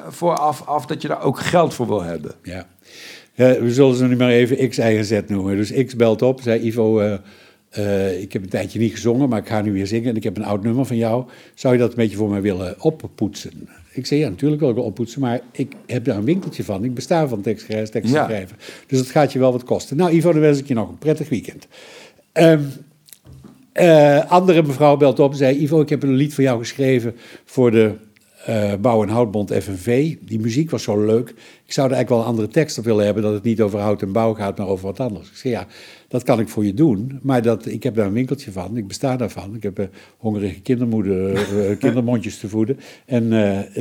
[0.08, 2.32] vooraf af dat je daar ook geld voor wil hebben.
[2.42, 2.66] Ja.
[3.34, 5.56] We zullen ze nu maar even X, Y Z noemen.
[5.56, 7.14] Dus X belt op, zei Ivo, eh,
[7.70, 10.08] eh, ik heb een tijdje niet gezongen, maar ik ga nu weer zingen.
[10.10, 11.24] En ik heb een oud nummer van jou.
[11.54, 13.68] Zou je dat een beetje voor mij willen oppoetsen?
[13.92, 16.84] Ik zei, ja, natuurlijk wil ik wel oppoetsen, maar ik heb daar een winkeltje van.
[16.84, 18.24] Ik besta van tekstschrijven, teksten Ja.
[18.24, 18.56] schrijven.
[18.86, 19.96] Dus dat gaat je wel wat kosten.
[19.96, 21.66] Nou, Ivo, dan wens ik je nog een prettig weekend.
[22.32, 22.60] Ehm,
[23.72, 27.14] eh, andere mevrouw belt op en zei: Ivo, ik heb een lied voor jou geschreven
[27.44, 27.92] voor de
[28.44, 30.16] eh, Bouw- en Houtbond FNV.
[30.20, 31.28] Die muziek was zo leuk.
[31.64, 33.78] Ik zou er eigenlijk wel een andere tekst op willen hebben, dat het niet over
[33.78, 35.28] hout en bouw gaat, maar over wat anders.
[35.28, 35.66] Ik zei: Ja,
[36.08, 38.76] dat kan ik voor je doen, maar dat, ik heb daar een winkeltje van.
[38.76, 39.54] Ik besta daarvan.
[39.54, 42.80] Ik heb eh, hongerige kindermoeder, eh, kindermondjes te voeden.
[43.06, 43.28] En,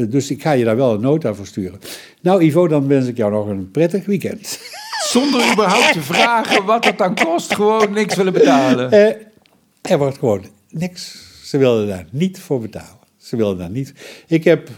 [0.10, 1.80] dus ik ga je daar wel een nota voor sturen.
[2.22, 4.60] Nou, Ivo, dan wens ik jou nog een prettig weekend.
[5.06, 8.92] Zonder überhaupt te vragen wat het dan kost, gewoon niks willen betalen.
[9.82, 11.32] Er wordt gewoon niks.
[11.44, 13.03] Ze wilden daar niet voor betalen.
[13.34, 13.94] Ze wilden daar niet.
[14.28, 14.70] Ik heb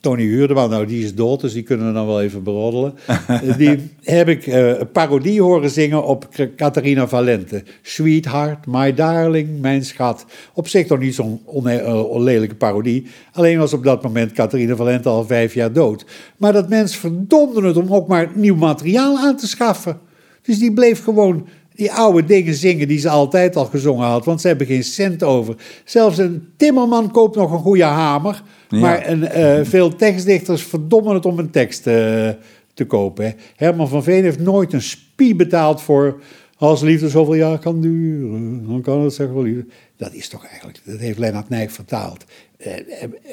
[0.00, 2.94] Tony Huurdeman, nou die is dood, dus die kunnen we dan wel even beroddelen.
[3.58, 7.62] Die heb ik eh, een parodie horen zingen op Catharina Valente.
[7.82, 10.24] Sweetheart, my darling, mijn schat.
[10.54, 13.06] Op zich toch niet zo'n eh, onlelijke parodie.
[13.32, 16.04] Alleen was op dat moment Catharina Valente al vijf jaar dood.
[16.36, 19.98] Maar dat mens verdomde het om ook maar nieuw materiaal aan te schaffen.
[20.42, 24.24] Dus die bleef gewoon die oude dingen zingen die ze altijd al gezongen had.
[24.24, 25.54] Want ze hebben geen cent over.
[25.84, 28.42] Zelfs een timmerman koopt nog een goede hamer.
[28.68, 28.78] Ja.
[28.78, 32.28] Maar een, eh, veel tekstdichters verdommen het om een tekst eh,
[32.74, 33.24] te kopen.
[33.24, 33.30] Hè.
[33.56, 36.20] Herman van Veen heeft nooit een spie betaald voor...
[36.56, 39.66] Als liefde zoveel jaar kan duren, dan kan het zeggen wel liefde.
[39.96, 40.80] Dat is toch eigenlijk...
[40.84, 42.24] Dat heeft Lennart Nijg vertaald.
[42.56, 42.72] Eh,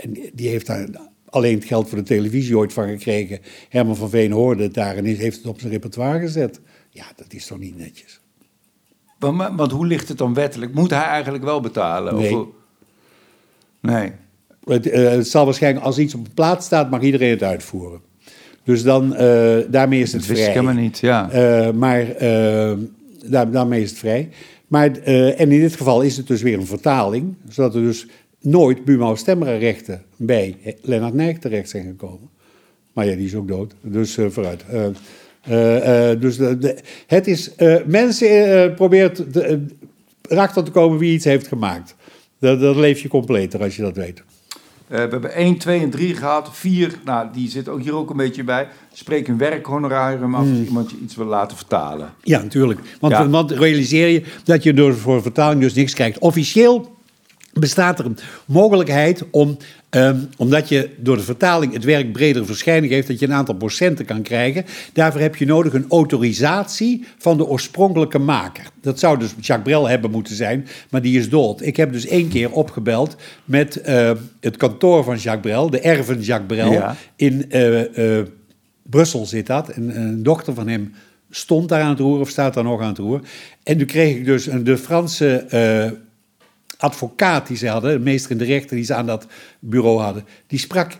[0.03, 0.87] en die heeft daar
[1.25, 3.39] alleen het geld voor de televisie ooit van gekregen.
[3.69, 6.59] Herman van Veen hoorde het daar en heeft het op zijn repertoire gezet.
[6.89, 8.21] Ja, dat is toch niet netjes.
[9.19, 10.73] Want, hoe ligt het dan wettelijk?
[10.73, 12.15] Moet hij eigenlijk wel betalen?
[12.15, 12.37] Nee.
[12.37, 12.47] Of,
[13.79, 14.11] nee.
[14.63, 18.01] Het, eh, het zal waarschijnlijk, als iets op een plaat staat, mag iedereen het uitvoeren.
[18.63, 20.59] Dus dan, eh, daarmee is het Dat wist ik vrij.
[20.59, 21.29] helemaal niet, ja.
[21.31, 22.05] Eh, maar
[23.25, 24.29] daar, daarmee is het vrij.
[24.67, 28.07] Maar, en in dit geval is het dus weer een vertaling, zodat er dus
[28.39, 32.29] nooit Buma stemrechten bij Lennart Nijg terecht zijn gekomen.
[32.93, 34.63] Maar ja, die is ook dood, dus vooruit.
[35.49, 39.65] Eh, dus de, de- het is, eh, mensen probeert de,
[40.27, 41.95] erachter te komen wie iets heeft gemaakt.
[42.39, 44.23] Dat, dat leef je completer als je dat weet.
[44.87, 46.49] We hebben 1, 2 en 3 gehad.
[46.51, 48.67] 4, nou, die zit ook hier ook een beetje bij.
[48.93, 52.13] Spreek een werkhonorarium af als iemand je iets wil laten vertalen.
[52.23, 52.79] Ja, natuurlijk.
[52.99, 53.29] Want, Ja.
[53.29, 56.19] want realiseer je dat je door voor vertaling dus niks krijgt.
[56.19, 56.97] Officieel
[57.53, 59.57] bestaat er een mogelijkheid om,
[59.89, 63.55] ehm, omdat je door de vertaling het werk bredere verschijning heeft, dat je een aantal
[63.55, 64.65] procenten kan krijgen.
[64.93, 68.63] Daarvoor heb je nodig een autorisatie van de oorspronkelijke maker.
[68.81, 71.61] Dat zou dus Jacques Brel hebben moeten zijn, maar die is dood.
[71.61, 76.21] Ik heb dus één keer opgebeld met eh, het kantoor van Jacques Brel, de erven
[76.21, 76.95] Jacques Brel, Ja.
[77.15, 78.25] in eh, eh,
[78.83, 79.69] Brussel zit dat.
[79.69, 80.93] En een dochter van hem
[81.29, 83.21] stond daar aan het roer of staat daar nog aan het roer.
[83.63, 85.45] En toen kreeg ik dus de Franse
[86.79, 89.27] advocaat die ze hadden, de meester in de rechter die ze aan dat
[89.59, 90.99] bureau hadden, die sprak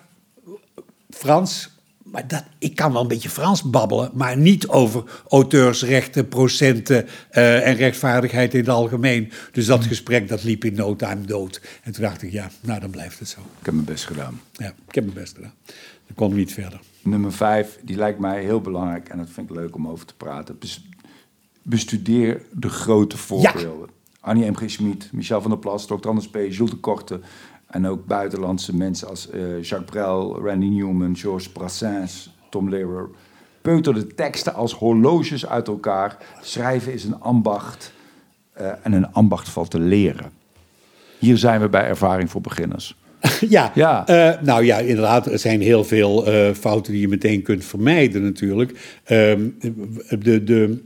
[1.10, 1.78] Frans.
[2.04, 7.68] Maar dat, ik kan wel een beetje Frans babbelen, maar niet over auteursrechten, procenten eh,
[7.68, 9.32] en rechtvaardigheid in het algemeen.
[9.52, 11.62] Dus dat gesprek dat liep in no time dood.
[11.84, 13.39] En toen dacht ik, ja, nou dan blijft het zo.
[13.39, 14.42] Ik heb mijn best gedaan.
[14.54, 15.54] Ja, ik heb mijn best gedaan.
[16.06, 16.80] Dan kon ik niet verder.
[17.02, 20.15] Nummer 5, die lijkt mij heel belangrijk en dat vind ik leuk om over te
[20.15, 20.60] praten.
[20.60, 20.90] Bes-
[21.62, 23.90] bestudeer de grote voorbeelden.
[24.22, 24.70] Annie M.G.
[24.70, 26.08] Schmid, Michel van der Plas, Dr.
[26.08, 27.20] Anders P., Jules de Korte.
[27.67, 33.10] En ook buitenlandse mensen als eh, Jacques Brel, Randy Newman, Georges Brassens, Tom Lehrer.
[33.62, 36.17] Peuter de teksten als horloges uit elkaar.
[36.42, 37.94] Schrijven is een ambacht
[38.54, 40.32] eh, en een ambacht valt te leren.
[41.20, 42.96] Hier zijn we bij Ervaring voor Beginners.
[43.50, 44.08] ja, Ja.
[44.08, 49.00] eh, nou ja, inderdaad, er zijn heel veel fouten die je meteen kunt vermijden natuurlijk.
[49.04, 49.48] Ehm,
[50.20, 50.84] de de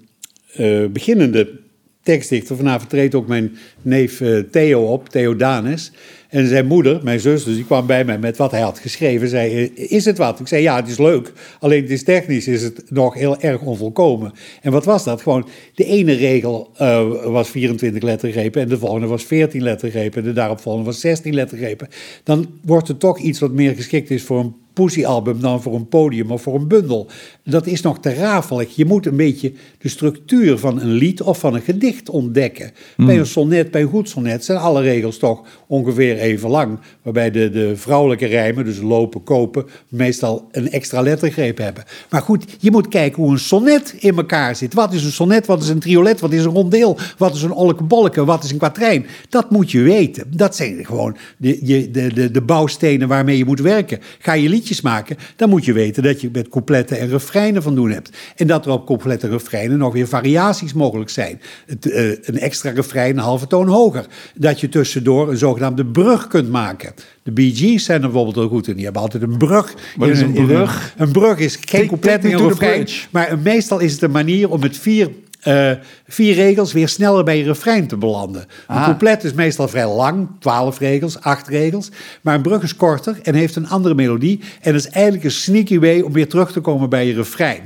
[0.92, 1.60] beginnende
[2.04, 5.92] tekstdichter, vanavond treedt ook mijn neef eh, Theo op, Theo Danes.
[6.30, 9.28] En zijn moeder, mijn zus, dus die kwam bij mij met wat hij had geschreven.
[9.28, 10.40] Zei, eh, is het wat?
[10.40, 11.32] Ik zei, ja, het is leuk.
[11.60, 14.34] Alleen het is technisch is het nog heel erg onvolkomen.
[14.62, 15.22] En wat was dat?
[15.22, 20.22] Gewoon, de ene regel eh, was 24 lettergrepen en de volgende was 14 lettergrepen.
[20.22, 21.88] En de daaropvolgende was 16 lettergrepen.
[22.24, 25.88] Dan wordt het toch iets wat meer geschikt is voor een poesiealbum dan voor een
[25.88, 27.08] podium of voor een bundel.
[27.44, 28.76] Dat is nog te rafelig.
[28.76, 32.72] Je moet een beetje de structuur van een lied of van een gedicht ontdekken.
[32.98, 36.80] Bij een sonnet, bij een goed sonnet, zijn alle regels toch ongeveer even lang.
[37.02, 41.84] Waarbij de, de vrouwelijke rijmen, dus lopen, kopen, meestal een extra lettergreep hebben.
[42.10, 44.74] Maar goed, je moet kijken hoe een sonnet in elkaar zit.
[44.74, 47.52] Wat is een sonnet, wat is een triolet, wat is een rondeel, wat is een
[47.52, 49.06] olkebolke, wat is een kwatrijn.
[49.30, 50.26] Dat moet je weten.
[50.36, 51.60] Dat zijn gewoon de,
[51.92, 54.00] de, de, de bouwstenen waarmee je moet werken.
[54.20, 57.76] Ga je liedjes maken, dan moet je weten dat je met coupletten en refreinen van
[57.76, 58.10] doen hebt.
[58.36, 61.42] En dat er op coupletten en refreinen nog weer variaties mogelijk zijn.
[61.66, 64.06] Het, eh, een extra refrein een halve toon hoger.
[64.36, 66.94] Dat je tussendoor een zogenaamde brug kunt maken.
[67.24, 68.76] De Bee Gees zijn er bijvoorbeeld heel goed in.
[68.76, 69.74] Die hebben altijd een brug.
[69.96, 70.94] Wat is In een brug?
[70.98, 72.84] Een brug is geen Take- couplet take me en to the refrein.
[72.84, 73.06] bridge.
[73.12, 75.10] Maar meestal is het een manier om met vier,
[75.42, 75.72] eh,
[76.08, 78.42] vier regels weer sneller bij je refrein te belanden.
[78.42, 78.84] Een Ah.
[78.84, 81.90] couplet is meestal vrij lang, twaalf regels, acht regels.
[82.22, 84.40] Maar een brug is korter en heeft een andere melodie.
[84.62, 87.62] En is eigenlijk een sneaky way om weer terug te komen bij je refrein.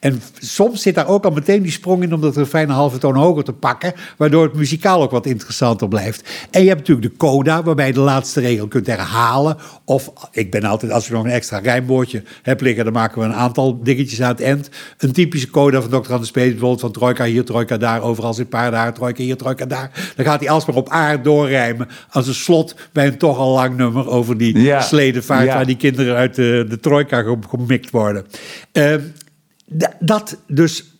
[0.00, 2.98] En soms zit daar ook al meteen die sprong in om dat refrein een halve
[2.98, 3.92] toon hoger te pakken.
[4.16, 6.28] Waardoor het muzikaal ook wat interessanter blijft.
[6.50, 9.56] En je hebt natuurlijk de coda, waarbij je de laatste regel kunt herhalen.
[9.84, 13.24] Of ik ben altijd, als je nog een extra rijmwoordje hebt liggen, dan maken we
[13.24, 14.68] een aantal dingetjes aan het eind.
[14.98, 16.12] Een typische coda van Dr.
[16.12, 20.12] Anders Peet, bijvoorbeeld van trojka hier, trojka daar, overal zit paardenhaar, trojka hier, trojka daar.
[20.16, 23.76] Dan gaat hij alsmaar op aard doorrijmen als een slot bij een toch al lang
[23.76, 24.80] nummer over die Ja.
[24.80, 25.54] sledenvaart Ja.
[25.54, 28.26] waar die kinderen uit de, de trojka gem- gemikt worden.
[28.72, 29.00] Eh, d-
[30.00, 30.98] dat dus,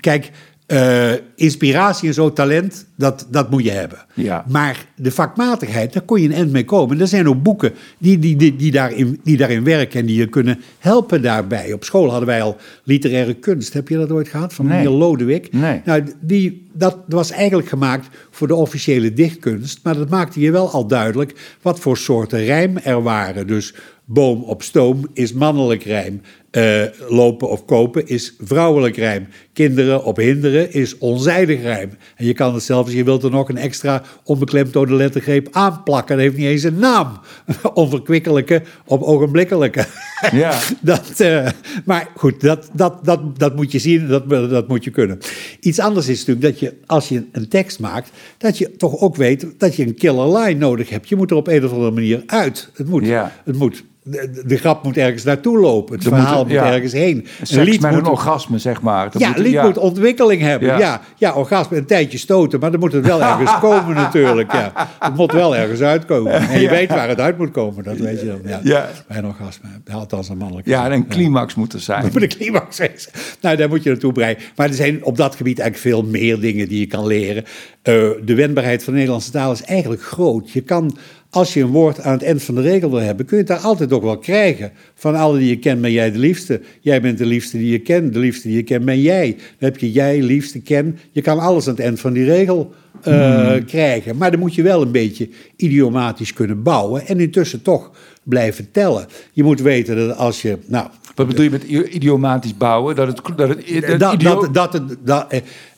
[0.00, 0.30] kijk,
[0.66, 3.98] eh, inspiratie en zo, talent, dat, dat moet je hebben.
[4.14, 4.44] Ja.
[4.48, 7.00] Maar de vakmatigheid, daar kon je een eind mee komen.
[7.00, 10.28] Er zijn ook boeken die, die, die, die, daarin, die daarin werken en die je
[10.28, 11.72] kunnen helpen daarbij.
[11.72, 13.72] Op school hadden wij al literaire kunst.
[13.72, 14.54] Heb je dat ooit gehad?
[14.54, 14.76] Van Nee.
[14.76, 15.52] meneer Lodewijk?
[15.52, 15.80] Nee.
[15.84, 19.80] Nou, die, dat was eigenlijk gemaakt voor de officiële dichtkunst.
[19.82, 23.46] Maar dat maakte je wel al duidelijk wat voor soorten rijm er waren.
[23.46, 26.20] Dus boom op stoom is mannelijk rijm.
[26.54, 29.26] Eh, lopen of kopen is vrouwelijk rijm.
[29.52, 31.90] Kinderen op hinderen is onzijdig rijm.
[32.16, 36.16] En je kan het zelfs, je wilt er nog een extra onbeklemtoonde lettergreep aanplakken.
[36.16, 37.18] Dat heeft niet eens een naam.
[37.74, 39.86] Onverkwikkelijke op ogenblikkelijke.
[40.32, 40.58] Ja.
[40.80, 41.48] Dat, eh,
[41.84, 45.18] maar goed, dat, dat, dat, dat moet je zien, dat, dat moet je kunnen.
[45.60, 49.16] Iets anders is natuurlijk dat je, als je een tekst maakt, dat je toch ook
[49.16, 51.08] weet dat je een killer line nodig hebt.
[51.08, 52.70] Je moet er op een of andere manier uit.
[52.74, 53.06] Het moet.
[53.06, 53.32] Ja.
[53.44, 55.94] Het moet de, de grap moet ergens naartoe lopen.
[55.94, 56.72] Het Er verhaal moet- moet, ja.
[56.72, 57.26] ergens heen.
[57.42, 59.10] Seks met een moet, orgasme, zeg maar.
[59.10, 60.68] Dat ja, moet- een lied moet ontwikkeling hebben.
[60.68, 60.78] Ja.
[60.78, 61.00] Ja.
[61.16, 64.52] Ja, orgasme een tijdje stoten, maar dan moet het wel ergens komen natuurlijk.
[64.52, 64.72] Ja.
[65.00, 66.32] Het moet wel ergens uitkomen.
[66.32, 68.40] En je weet waar het uit moet komen, dat weet je dan.
[68.44, 68.60] Ja.
[68.62, 68.88] Ja.
[69.08, 70.66] Bij een orgasme, althans een mannelijk.
[70.66, 72.02] Ja, en een climax moet er zijn.
[72.02, 73.10] Dat moet een climax wezen.
[73.40, 74.36] Nou, daar moet je naartoe breien.
[74.56, 77.44] Maar er zijn op dat gebied eigenlijk veel meer dingen die je kan leren.
[77.82, 77.94] Eh,
[78.24, 80.50] de wendbaarheid van de Nederlandse taal is eigenlijk groot.
[80.50, 80.96] Je kan,
[81.34, 83.52] als je een woord aan het eind van de regel wil hebben, kun je het
[83.52, 84.72] daar altijd ook wel krijgen.
[84.94, 86.60] Van alle die je kent ben jij de liefste.
[86.80, 88.12] Jij bent de liefste die je kent.
[88.12, 89.30] De liefste die je kent ben jij.
[89.36, 90.98] Dan heb je jij, liefste, ken.
[91.12, 94.16] Je kan alles aan het eind van die regel eh, krijgen.
[94.16, 97.06] Maar dan moet je wel een beetje idiomatisch kunnen bouwen.
[97.06, 97.90] En intussen toch
[98.22, 99.06] blijven tellen.
[99.32, 100.58] Je moet weten dat als je...
[100.66, 101.62] Nou, Wat bedoel je met
[101.92, 102.94] idiomatisch bouwen?
[102.96, 105.26] Dat het, dat het, dat dat, idio- dat, dat, het- dat,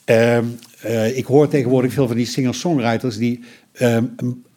[0.05, 0.45] eh, ehm,
[0.81, 3.41] eh, ik hoor tegenwoordig veel van die singer-songwriters die
[3.73, 4.05] ehm,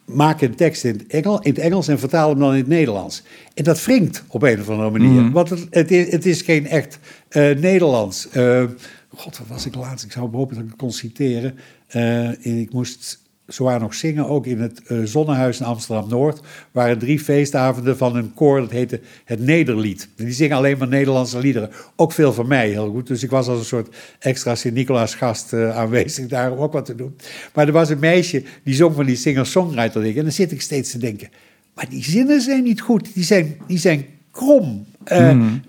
[0.09, 2.67] maken een tekst in het, Engel, in het Engels en vertalen hem dan in het
[2.67, 3.23] Nederlands.
[3.53, 5.21] En dat wringt op een of andere manier.
[5.21, 5.31] Mhm.
[5.31, 6.99] Want het, het, is, het is geen echt
[7.29, 8.29] eh, Nederlands.
[8.29, 8.63] Eh,
[9.15, 10.05] God, wat was ik laatst?
[10.05, 11.57] Ik zou hopen dat ik het kon citeren.
[11.87, 13.19] Eh, ik moest
[13.49, 16.39] zwaar nog zingen, ook in het eh, Zonnehuis in Amsterdam-Noord.
[16.71, 20.09] waren drie feestavonden van een koor, dat heette het Nederlied.
[20.17, 21.69] En die zingen alleen maar Nederlandse liederen.
[21.95, 23.07] Ook veel van mij, heel goed.
[23.07, 26.85] Dus ik was als een soort extra Sint-Nicolaas gast eh, aanwezig daar om ook wat
[26.85, 27.15] te doen.
[27.53, 30.17] Maar er was een meisje, die zong van die singer-songwriter.
[30.17, 31.29] En dan zit ik steeds te denken,
[31.75, 33.13] maar die zinnen zijn niet goed.
[33.13, 34.85] Die zijn, die zijn krom.
[35.03, 35.63] En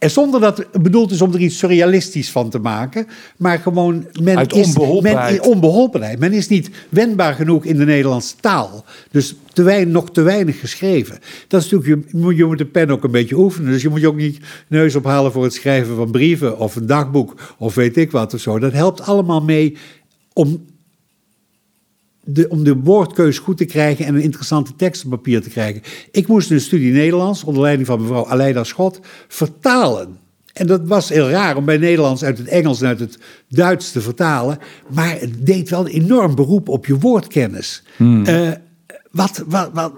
[0.00, 3.06] zonder dat het bedoeld is om er iets surrealistisch van te maken.
[3.36, 5.40] Maar gewoon, men Uit is onbeholpenheid.
[5.40, 6.18] Men, onbeholpenheid.
[6.18, 8.84] Men is niet wendbaar genoeg in de Nederlandse taal.
[9.10, 11.18] Dus te weinig, nog te weinig geschreven.
[11.48, 13.72] Dat is natuurlijk, je, je moet de pen ook een beetje oefenen.
[13.72, 16.86] Dus je moet je ook niet neus ophalen voor het schrijven van brieven of een
[16.86, 18.58] dagboek of weet ik wat of zo.
[18.58, 19.76] Dat helpt allemaal mee
[20.32, 20.64] om
[22.26, 25.82] de, om de woordkeus goed te krijgen en een interessante tekst op papier te krijgen.
[26.10, 30.18] Ik moest een studie Nederlands, onder leiding van mevrouw Aleida Schot, vertalen.
[30.52, 33.18] En dat was heel raar om bij Nederlands uit het Engels en uit het
[33.48, 34.58] Duits te vertalen.
[34.88, 37.82] Maar het deed wel een enorm beroep op je woordkennis.
[38.24, 38.50] Eh,
[39.10, 39.92] wat, wat, wat,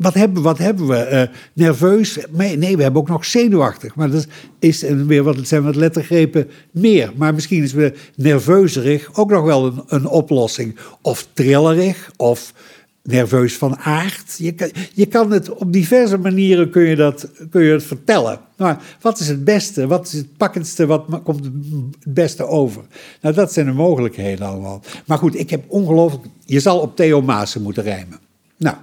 [0.00, 0.96] wat hebben, wat hebben we?
[0.96, 2.18] Eh, nerveus?
[2.30, 3.94] Nee, we hebben ook nog zenuwachtig.
[3.94, 4.26] Maar dat
[4.58, 7.12] is weer wat, zijn wat lettergrepen meer.
[7.16, 10.76] Maar misschien is we nerveuzerig ook nog wel een, een oplossing.
[11.02, 12.52] Of trillerig, of
[13.02, 14.34] nerveus van aard.
[14.38, 18.40] Je kan, je kan het op diverse manieren kun je dat, kun je het vertellen.
[18.56, 19.86] Maar wat is het beste?
[19.86, 20.86] Wat is het pakkendste?
[20.86, 22.82] Wat komt het beste over?
[23.20, 24.82] Nou, dat zijn de mogelijkheden allemaal.
[25.06, 26.24] Maar goed, ik heb ongelooflijk...
[26.44, 28.18] Je zal op Theo Maassen moeten rijmen.
[28.56, 28.76] Nou,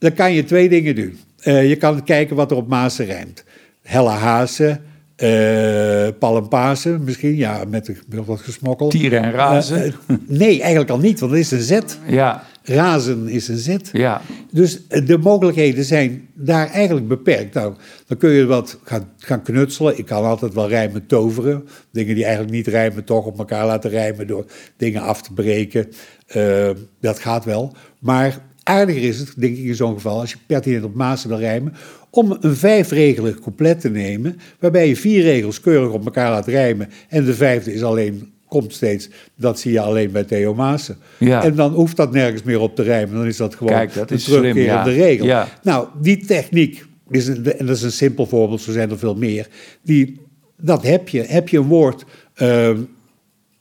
[0.00, 1.18] dan kan je twee dingen doen.
[1.44, 3.44] Uh, je kan kijken wat er op Maassen rijmt.
[3.82, 4.80] Helle Hazen,
[5.16, 8.90] uh, Palmpasen misschien, ja, met wat gesmokkeld.
[8.90, 9.86] Tieren en razen?
[9.86, 11.98] Uh, nee, eigenlijk al niet, want dat is een zet.
[12.06, 12.44] Ja.
[12.62, 13.88] Razen is een zet.
[13.92, 14.20] Ja.
[14.52, 17.54] Dus de mogelijkheden zijn daar eigenlijk beperkt.
[17.54, 17.74] Nou,
[18.06, 19.98] dan kun je wat gaan, gaan knutselen.
[19.98, 21.68] Ik kan altijd wel rijmen toveren.
[21.92, 24.44] Dingen die eigenlijk niet rijmen, toch op elkaar laten rijmen door
[24.76, 25.88] dingen af te breken.
[26.36, 26.70] Uh,
[27.00, 27.74] dat gaat wel.
[27.98, 28.38] Maar
[28.70, 31.74] aardiger is het, denk ik in zo'n geval, als je pertinent op Maas wil rijmen,
[32.10, 36.88] om een vijfregelig couplet te nemen, waarbij je vier regels keurig op elkaar laat rijmen
[37.08, 40.96] en de vijfde is alleen komt steeds, dat zie je alleen bij Theo Maassen.
[41.18, 41.44] Ja.
[41.44, 44.10] En dan hoeft dat nergens meer op te rijmen, dan is dat gewoon Kijk, dat
[44.10, 44.96] een is slim, terugkerende ja.
[44.96, 45.26] regel.
[45.26, 45.48] Ja.
[45.62, 49.14] Nou, die techniek, is een, en dat is een simpel voorbeeld, zo zijn er veel
[49.14, 49.48] meer,
[49.82, 50.20] die,
[50.56, 51.22] dat heb je.
[51.22, 52.04] Heb je een woord
[52.36, 52.70] uh,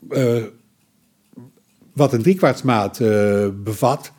[0.09, 0.43] uh,
[1.93, 4.11] wat een driekwartsmaat uh, bevat,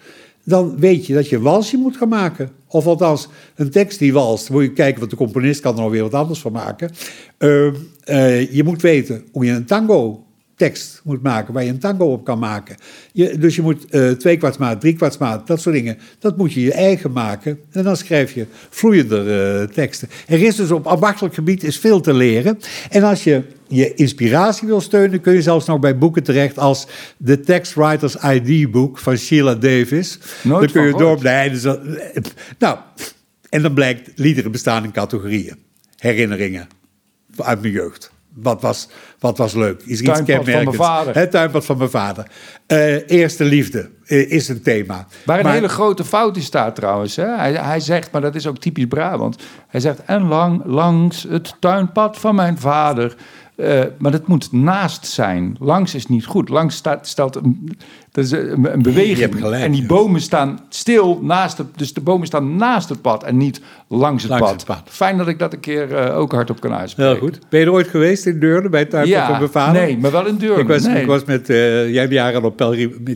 [0.51, 2.51] dan weet je dat je een walsje moet gaan maken.
[2.69, 4.51] Of althans, een tekst die walst.
[4.51, 6.91] Moet je kijken, wat de componist kan er nog weer wat anders van maken.
[7.39, 7.67] Uh,
[8.07, 10.25] uh, je moet weten hoe je een tango
[10.61, 12.77] tekst moet maken, waar je een tango op kan maken.
[13.13, 16.61] Je, dus je moet uh, twee kwartsmaat, drie kwartsmaat, dat soort dingen, dat moet je
[16.61, 17.59] je eigen maken.
[17.71, 20.09] En dan schrijf je vloeiender uh, teksten.
[20.27, 22.59] Er is dus op ambachtelijk gebied is veel te leren.
[22.91, 26.87] En als je je inspiratie wil steunen, kun je zelfs nog bij boeken terecht als
[27.25, 30.19] The Text Writers ID boek van Sheila Davis.
[30.43, 31.63] Nooit dan kun je door dus,
[32.59, 32.79] Nou,
[33.49, 35.57] en dan blijkt liederen bestaan in categorieën.
[35.97, 36.69] Herinneringen
[37.37, 38.19] uit mijn jeugd.
[38.35, 39.83] Wat was, wat was leuk?
[39.83, 41.15] Is iets Tuinpad van mijn vader.
[41.15, 42.27] Het tuinpad van mijn vader.
[42.67, 45.07] Uh, eerste liefde uh, is een thema.
[45.25, 47.17] Waar een maar, hele grote fout in staat trouwens.
[47.17, 47.37] Hè?
[47.37, 49.43] Hij, hij zegt, maar dat is ook typisch Brabant.
[49.69, 53.17] Hij zegt, en lang langs het tuinpad van mijn vader.
[53.61, 55.57] Uh, maar dat moet naast zijn.
[55.59, 56.49] Langs is niet goed.
[56.49, 57.77] Langs staat, stelt een,
[58.11, 59.35] dat is een, een beweging.
[59.39, 59.87] Gelijk, en die ja.
[59.87, 61.67] bomen staan stil naast het...
[61.77, 64.55] Dus de bomen staan naast het pad en niet langs het, Langs pad.
[64.55, 64.83] het pad.
[64.85, 67.13] Fijn dat ik dat een keer uh, ook hardop kan uitspreken.
[67.13, 67.39] Heel goed.
[67.49, 69.83] Ben je er ooit geweest in Deurne bij het tuinpad Ja, van mijn vader?
[69.83, 70.61] nee, maar wel in Deurne.
[70.61, 71.01] Ik was, nee.
[71.01, 72.61] ik was met uh, Jenny Arian op,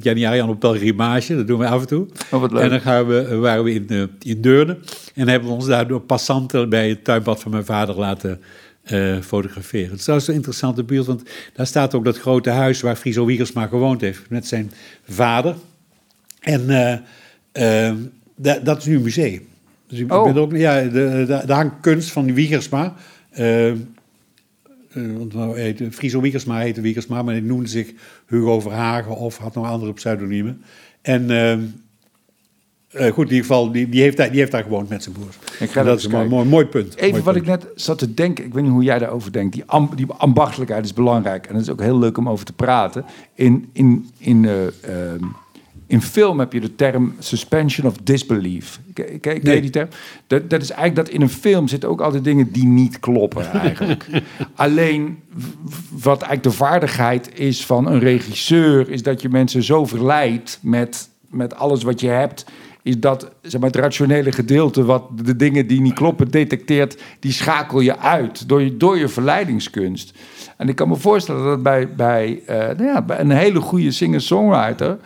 [0.07, 1.36] Arian op pelgrimage.
[1.36, 2.07] Dat doen we af en toe.
[2.30, 2.62] Oh, wat leuk.
[2.62, 4.78] En dan gaan we, waren we in, uh, in Deurne.
[5.14, 8.40] En hebben we ons daar door passanten bij het tuinpad van mijn vader laten
[8.93, 9.89] uh, fotograferen.
[9.89, 11.22] Het is trouwens een interessante buurt, want
[11.55, 14.70] daar staat ook dat grote huis waar Friso Wiegersma gewoond heeft met zijn
[15.09, 15.57] vader.
[16.41, 16.97] En uh,
[17.89, 17.97] uh,
[18.37, 19.47] dat, dat is nu een museum.
[19.87, 20.24] Dus ik Oh.
[20.24, 22.95] ben ook, ja, daar hangt kunst van Wiegersma.
[23.39, 23.72] Uh,
[25.91, 27.93] Friso Wiegersma heette Wiegersma, maar hij noemde zich
[28.26, 30.62] Hugo Verhagen of had nog andere pseudoniemen.
[31.03, 31.30] En
[32.95, 35.14] uh, goed, in ieder geval, die, die, heeft daar, die heeft daar gewoond met zijn
[35.14, 35.36] broers.
[35.59, 36.97] Ik ga dat is een mooi, mooi, punt.
[36.97, 37.47] Even mooi wat punt.
[37.47, 39.53] ik net zat te denken, ik weet niet hoe jij daarover denkt.
[39.53, 41.47] Die, amb, die ambachtelijkheid is belangrijk.
[41.47, 43.05] En dat is ook heel leuk om over te praten.
[43.34, 44.70] In, in, in, uh, uh,
[45.86, 48.80] in film heb je de term suspension of disbelief.
[49.20, 49.61] Ken Nee.
[49.61, 49.88] die term?
[50.26, 53.53] Dat, dat is eigenlijk dat in een film zitten ook altijd dingen die niet kloppen
[53.53, 54.07] eigenlijk.
[54.55, 55.18] Alleen
[55.90, 58.90] wat eigenlijk de vaardigheid is van een regisseur...
[58.90, 62.45] is dat je mensen zo verleidt met, met alles wat je hebt
[62.85, 67.32] is dat zeg maar, het rationele gedeelte, wat de dingen die niet kloppen detecteert, die
[67.32, 70.18] schakel je uit door je, door je verleidingskunst.
[70.57, 73.91] En ik kan me voorstellen dat bij, bij, uh, nou ja, bij een hele goede
[73.91, 74.99] singer-songwriter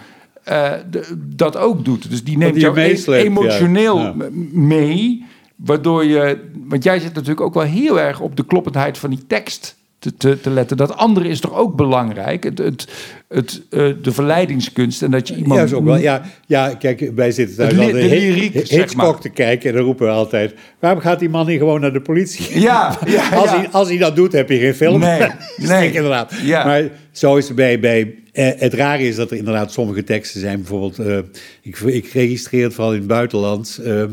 [0.49, 2.11] uh, de, dat ook doet.
[2.11, 4.15] Dus die neemt die jou emotioneel ja.
[4.53, 5.25] mee,
[5.57, 9.27] waardoor je, want jij zit natuurlijk ook wel heel erg op de kloppendheid van die
[9.27, 10.77] tekst te, te, te letten.
[10.77, 12.45] Dat andere is toch ook belangrijk?
[12.45, 12.89] Het, het,
[13.29, 15.55] het, uh, de verleidingskunst en dat je iemand...
[15.61, 15.97] Ja, is ook wel.
[15.97, 19.21] Ja, ja, kijk, wij zitten li- altijd de lyriek, Hi- zeg Hitchcock maar.
[19.21, 20.55] te kijken en dan roepen we altijd...
[20.79, 22.61] waarom gaat die man niet gewoon naar de politie?
[22.61, 23.57] Ja, ja, als, ja.
[23.57, 25.01] Hij, als hij dat doet, heb je geen film.
[25.01, 25.21] Nee,
[25.57, 26.33] Dus inderdaad.
[26.43, 26.65] Ja.
[26.65, 27.81] Maar zo is het bij...
[27.81, 30.57] bij eh, het rare is dat er inderdaad sommige teksten zijn.
[30.59, 31.19] Bijvoorbeeld, uh,
[31.63, 33.81] ik, ik, registreer het vooral in het buitenland.
[33.85, 34.05] Uh,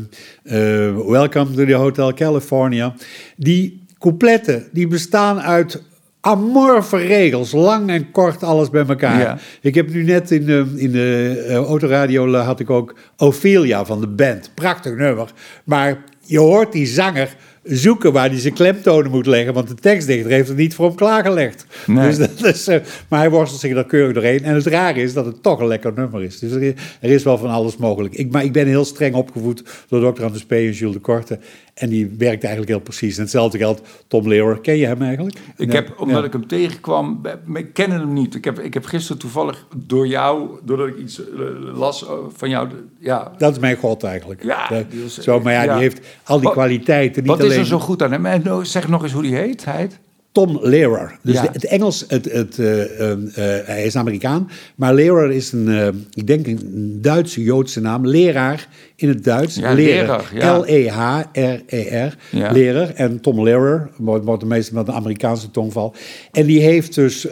[1.06, 2.94] Welcome to the Hotel California.
[3.36, 5.82] Die coupletten, die bestaan uit
[6.20, 9.20] amorfe regels, lang en kort alles bij elkaar.
[9.20, 9.38] Ja.
[9.60, 14.00] Ik heb nu net in de, in de eh, autoradio had ik ook Ophelia van
[14.00, 14.50] de band.
[14.54, 15.30] Prachtig nummer.
[15.64, 17.36] Maar je hoort die zanger
[17.66, 20.94] zoeken waar hij zijn klemtonen moet leggen, want de tekstdichter heeft het niet voor hem
[20.94, 21.66] klaargelegd.
[21.86, 22.06] Nee.
[22.06, 24.44] Dus dat is, eh, maar hij worstelt zich daar keurig doorheen.
[24.44, 26.38] En het rare is dat het toch een lekker nummer is.
[26.38, 28.14] Dus er is, er is wel van alles mogelijk.
[28.14, 30.24] Ik, maar ik ben heel streng opgevoed door Dr.
[30.24, 30.52] Anders P.
[30.52, 31.38] en Jules de Korte.
[31.74, 33.16] En die werkt eigenlijk heel precies.
[33.16, 34.60] En hetzelfde geldt Tom Lehrer.
[34.60, 35.36] Ken je hem eigenlijk?
[35.56, 36.24] Ik heb, omdat Ja.
[36.24, 37.20] ik hem tegenkwam,
[37.54, 38.34] ik ken hem niet.
[38.34, 41.26] Ik heb, ik heb gisteren toevallig door jou, doordat ik iets eh,
[41.74, 43.32] las eh, van jou, ja.
[43.38, 44.42] Dat is mijn god eigenlijk.
[44.42, 45.72] Ja, zo, maar ja, ja.
[45.72, 47.22] die heeft al die kwaliteiten.
[47.22, 48.26] Niet alleen is er zo goed aan hem?
[48.26, 49.64] En zeg nog eens hoe die heet.
[49.64, 49.98] Hij heet?
[50.32, 51.18] Tom Lehrer.
[51.22, 51.42] Dus Ja.
[51.42, 54.50] de- het Engels, het, het, eh, eh, eh, hij is Amerikaan.
[54.74, 58.06] Maar Lehrer is een, eh, ik denk een Duitse Joodse naam.
[58.06, 59.54] Leraar in het Duits.
[59.56, 60.58] Ja, leraar, ja.
[60.58, 62.16] L-E-H-R-E-R.
[62.30, 62.50] Ja.
[62.52, 62.90] Leraar.
[62.94, 65.94] En Tom Lehrer, wordt, wordt de meeste met een Amerikaanse tongval.
[66.32, 67.26] En die heeft dus,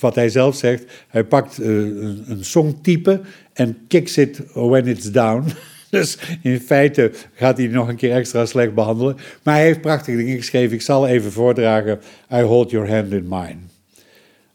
[0.00, 3.20] wat hij zelf zegt, hij pakt een, een songtype
[3.52, 5.44] en kicks it when it's down.
[5.92, 9.16] Dus in feite gaat hij nog een keer extra slecht behandelen.
[9.42, 10.74] Maar hij heeft prachtige dingen geschreven.
[10.74, 12.00] Ik zal even voordragen.
[12.32, 13.56] I hold your hand in mine.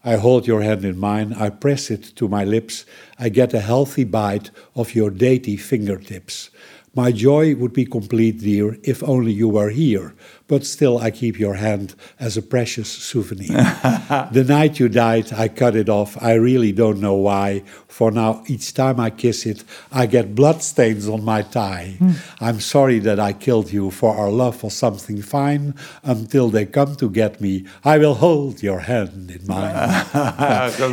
[0.05, 1.45] I hold your hand in mine.
[1.45, 2.85] I press it to my lips.
[3.23, 6.51] I get a healthy bite of your dainty fingertips.
[6.91, 10.13] My joy would be complete, dear, if only you were here.
[10.49, 13.47] But still, I keep your hand as a precious souvenir.
[14.31, 16.15] the night you died, I cut it off.
[16.21, 17.63] I really don't know why.
[17.87, 21.97] For now, each time I kiss it, I get bloodstains on my tie.
[22.39, 25.73] I'm sorry that I killed you, for our love was something fine.
[26.03, 30.05] Until they come to get me, I will hold your hand in mine.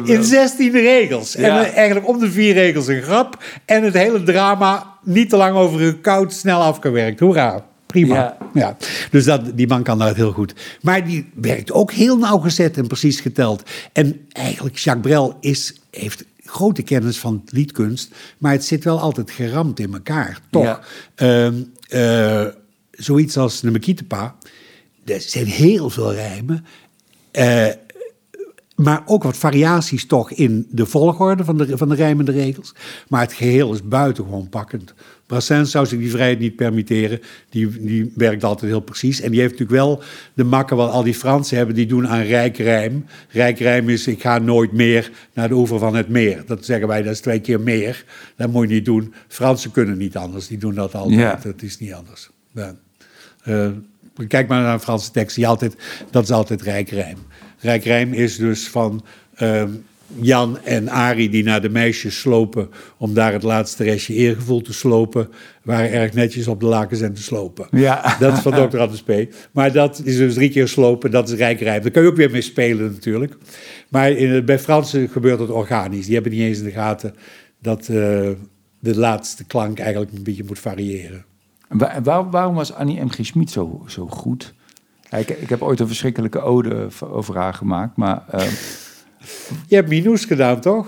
[0.16, 1.36] In 16 regels.
[1.36, 1.64] En Ja.
[1.70, 3.38] eigenlijk om de vier regels een grap.
[3.64, 7.20] En het hele drama niet te lang over een koud, snel afgewerkt.
[7.20, 7.64] Hoera.
[7.94, 8.14] Prima.
[8.14, 8.36] Ja.
[8.54, 8.76] Ja.
[9.10, 10.54] Dus dat, die man kan dat heel goed.
[10.82, 13.62] Maar die werkt ook heel nauwgezet en precies geteld.
[13.92, 18.14] En eigenlijk, Jacques Brel is, heeft grote kennis van liedkunst.
[18.38, 20.64] Maar het zit wel altijd geramd in elkaar, toch?
[20.64, 20.80] Ja.
[21.14, 21.54] Ehm,
[21.88, 22.46] eh,
[22.90, 24.34] zoiets als de Mekitepa.
[25.04, 26.64] Er zijn heel veel rijmen.
[27.30, 27.66] Eh,
[28.74, 32.74] maar ook wat variaties toch in de volgorde van de, van de rijmende regels.
[33.08, 34.94] Maar het geheel is buitengewoon pakkend.
[35.26, 37.20] Brassens zou zich die vrijheid niet permitteren.
[37.48, 39.20] Die, die werkt altijd heel precies.
[39.20, 40.02] En die heeft natuurlijk wel
[40.34, 41.74] de makken wat al die Fransen hebben.
[41.74, 43.04] Die doen aan rijkrijm.
[43.28, 46.42] Rijkrijm is ik ga nooit meer naar de oever van het meer.
[46.46, 48.04] Dat zeggen wij, dat is twee keer meer.
[48.36, 49.14] Dat moet je niet doen.
[49.28, 50.46] Fransen kunnen niet anders.
[50.46, 51.20] Die doen dat altijd.
[51.20, 51.40] Ja.
[51.42, 52.30] Dat is niet anders.
[52.52, 52.74] Ja.
[53.42, 53.68] Eh,
[54.28, 55.36] kijk maar naar een Franse tekst.
[55.36, 55.76] Die altijd,
[56.10, 56.62] dat is altijd
[57.64, 58.12] rijkrijm.
[58.12, 59.04] Is dus van
[59.34, 59.70] ehm,
[60.20, 62.68] Jan en Arie die naar de meisjes slopen...
[62.96, 65.28] om daar het laatste restje eergevoel te slopen...
[65.62, 67.66] waren erg netjes op de lakens en te slopen.
[67.70, 68.16] Ja.
[68.18, 68.78] Dat is van Dr.
[68.78, 69.12] Anders P.
[69.52, 71.82] Maar dat is dus drie keer slopen, dat is rijkrijm.
[71.82, 73.36] Daar kun je ook weer mee spelen natuurlijk.
[73.88, 76.04] Maar in, bij Fransen gebeurt het organisch.
[76.04, 77.14] Die hebben niet eens in de gaten
[77.62, 78.28] dat eh,
[78.80, 81.24] de laatste klank eigenlijk een beetje moet variëren.
[81.68, 83.08] Wa- waar- waarom was Annie M.
[83.08, 83.18] G.
[83.20, 84.54] Schmid zo, zo goed?
[85.18, 88.22] Ik, ik heb ooit een verschrikkelijke ode over haar gemaakt, maar...
[88.30, 88.40] eh,
[89.68, 90.86] Je hebt Minous gedaan, toch?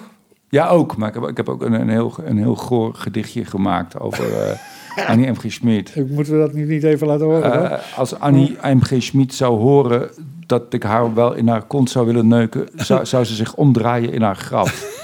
[0.48, 0.96] ja, ook.
[0.96, 4.24] Maar ik heb, ik heb ook een, een, heel, een heel goor gedichtje gemaakt over
[4.42, 5.34] eh, Annie M.
[5.34, 5.52] G.
[5.52, 5.94] Schmid.
[6.10, 7.70] Moeten we dat nu niet even laten horen?
[7.70, 8.80] Eh, als Annie M.
[8.80, 8.92] G.
[8.98, 10.10] Schmid zou horen
[10.46, 12.68] dat ik haar wel in haar kont zou willen neuken...
[12.74, 14.95] zou, zou ze zich omdraaien in haar graf.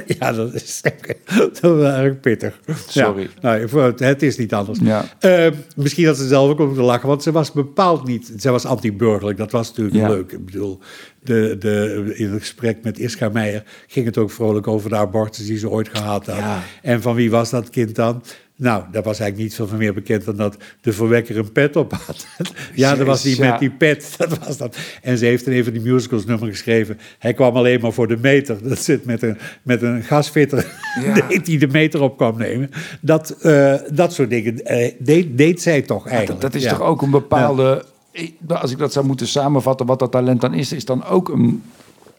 [0.18, 0.82] ja, dat is,
[1.60, 2.60] dat erg pittig.
[2.88, 3.28] Sorry.
[3.40, 4.78] Ja, nou, het is niet anders.
[4.82, 5.04] Ja.
[5.18, 8.32] Eh, misschien dat ze zelf ook om te lachen, want ze was bepaald niet...
[8.38, 10.08] Ze was anti-burgerlijk, dat was natuurlijk Ja.
[10.08, 10.32] leuk.
[10.32, 10.78] Ik bedoel,
[11.22, 15.46] de, de, in het gesprek met Ischa Meijer ging het ook vrolijk over de abortus
[15.46, 16.62] die ze ooit gehad had.
[16.82, 18.22] En van wie was dat kind dan?
[18.62, 21.76] Nou, daar was eigenlijk niet veel van meer bekend dan dat de verwekker een pet
[21.76, 22.26] op had.
[22.74, 24.76] ja, dat was die met die pet, dat was dat.
[25.02, 26.98] En ze heeft in een van die musicals nummer geschreven.
[27.18, 28.68] Hij kwam alleen maar voor de meter.
[28.68, 30.66] Dat zit met een, met een gasfitter
[31.04, 31.26] Ja.
[31.44, 32.70] die de meter op kwam nemen.
[33.00, 36.40] Dat, eh, dat soort dingen eh, deed, deed zij toch eigenlijk.
[36.40, 37.84] Dat, dat is toch ook een bepaalde...
[38.10, 40.72] ik- Als ik dat zou moeten samenvatten, wat dat talent dan is...
[40.72, 41.62] is dan ook een,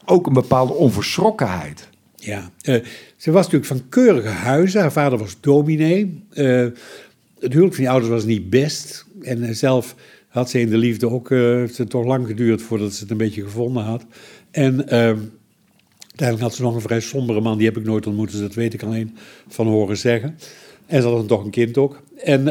[0.06, 1.92] ook een bepaalde onverschrokkenheid.
[2.26, 2.84] Ja, eh,
[3.18, 4.82] ze was natuurlijk van keurige huizen.
[4.82, 6.24] Haar vader was dominee.
[6.30, 6.68] Eh,
[7.40, 9.06] het huwelijk van die ouders was niet best.
[9.22, 9.96] En eh, zelf
[10.28, 11.32] had ze in de liefde ook...
[11.32, 14.06] eh, heeft het toch lang geduurd voordat ze het een beetje gevonden had.
[14.52, 15.18] En ehm,
[16.00, 17.58] uiteindelijk had ze nog een vrij sombere man.
[17.58, 19.18] Die heb ik nooit ontmoet, dus dat weet ik alleen
[19.48, 20.38] van horen zeggen.
[20.86, 22.02] En ze had dan toch een kind ook.
[22.18, 22.48] En,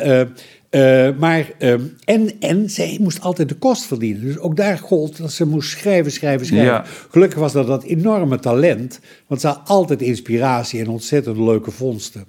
[0.72, 4.22] eh, maar, ehm, en, en zij moest altijd de kost verdienen.
[4.22, 6.72] Dus ook daar gold dat ze moest schrijven, schrijven, schrijven.
[6.72, 6.84] Ja.
[7.10, 12.24] Gelukkig was dat dat enorme talent, want ze had altijd inspiratie en ontzettend leuke vondsten.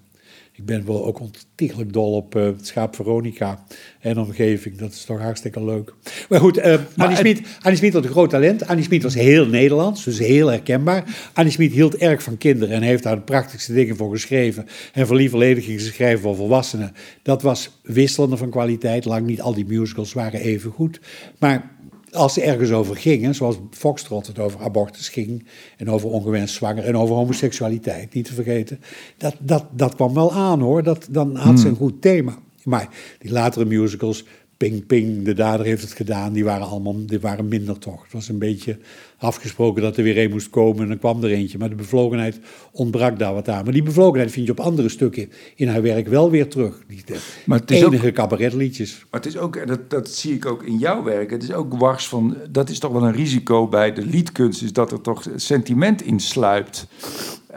[0.55, 3.63] Ik ben wel ook ontiegelijk dol op uh, het schaap Veronica
[3.99, 4.77] en omgeving.
[4.77, 5.93] Dat is toch hartstikke leuk.
[6.29, 8.67] Maar goed, uh, Annie, Smit, Annie Smit was een groot talent.
[8.67, 11.29] Annie Smit was heel Nederlands, dus heel herkenbaar.
[11.33, 14.67] Annie Smit hield erg van kinderen en heeft daar de prachtigste dingen voor geschreven.
[14.93, 16.93] En voor lieve ging ze schrijven voor volwassenen.
[17.21, 19.05] Dat was wisselende van kwaliteit.
[19.05, 20.99] Lang niet al die musicals waren even goed.
[21.39, 21.72] Maar
[22.13, 25.45] als ze ergens over gingen, zoals Foxtrot het over abortus ging,
[25.77, 28.79] en over ongewenst zwanger en over homoseksualiteit, niet te vergeten,
[29.17, 30.83] dat, dat, dat kwam wel aan hoor.
[30.83, 31.87] Dat, dan had ze een hmm.
[31.87, 32.37] goed thema.
[32.63, 32.89] Maar
[33.19, 34.25] die latere musicals,
[34.63, 38.03] Ping Ping, de dader heeft het gedaan, die waren allemaal die waren minder toch.
[38.03, 38.77] Het was een beetje
[39.17, 41.57] afgesproken dat er weer een moest komen en dan kwam er eentje.
[41.57, 42.39] Maar de bevlogenheid
[42.71, 43.63] ontbrak daar wat aan.
[43.63, 46.83] Maar die bevlogenheid vind je op andere stukken in haar werk wel weer terug.
[46.87, 47.03] Die
[47.45, 49.05] maar het is enige ook, cabaretliedjes.
[49.09, 51.53] Maar het is ook, en dat, dat zie ik ook in jouw werk, het is
[51.53, 55.01] ook wars van, dat is toch wel een risico bij de liedkunst, is dat er
[55.01, 56.87] toch sentiment in sluipt.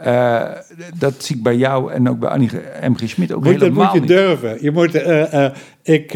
[0.05, 0.51] Uh,
[0.99, 2.49] dat zie ik bij jou en ook bij Annie
[2.81, 2.93] M.
[2.95, 3.09] G.
[3.09, 4.57] Schmid ook moet, helemaal Dat moet je durven.
[4.61, 5.49] Je moet, uh, uh,
[5.83, 6.13] ik,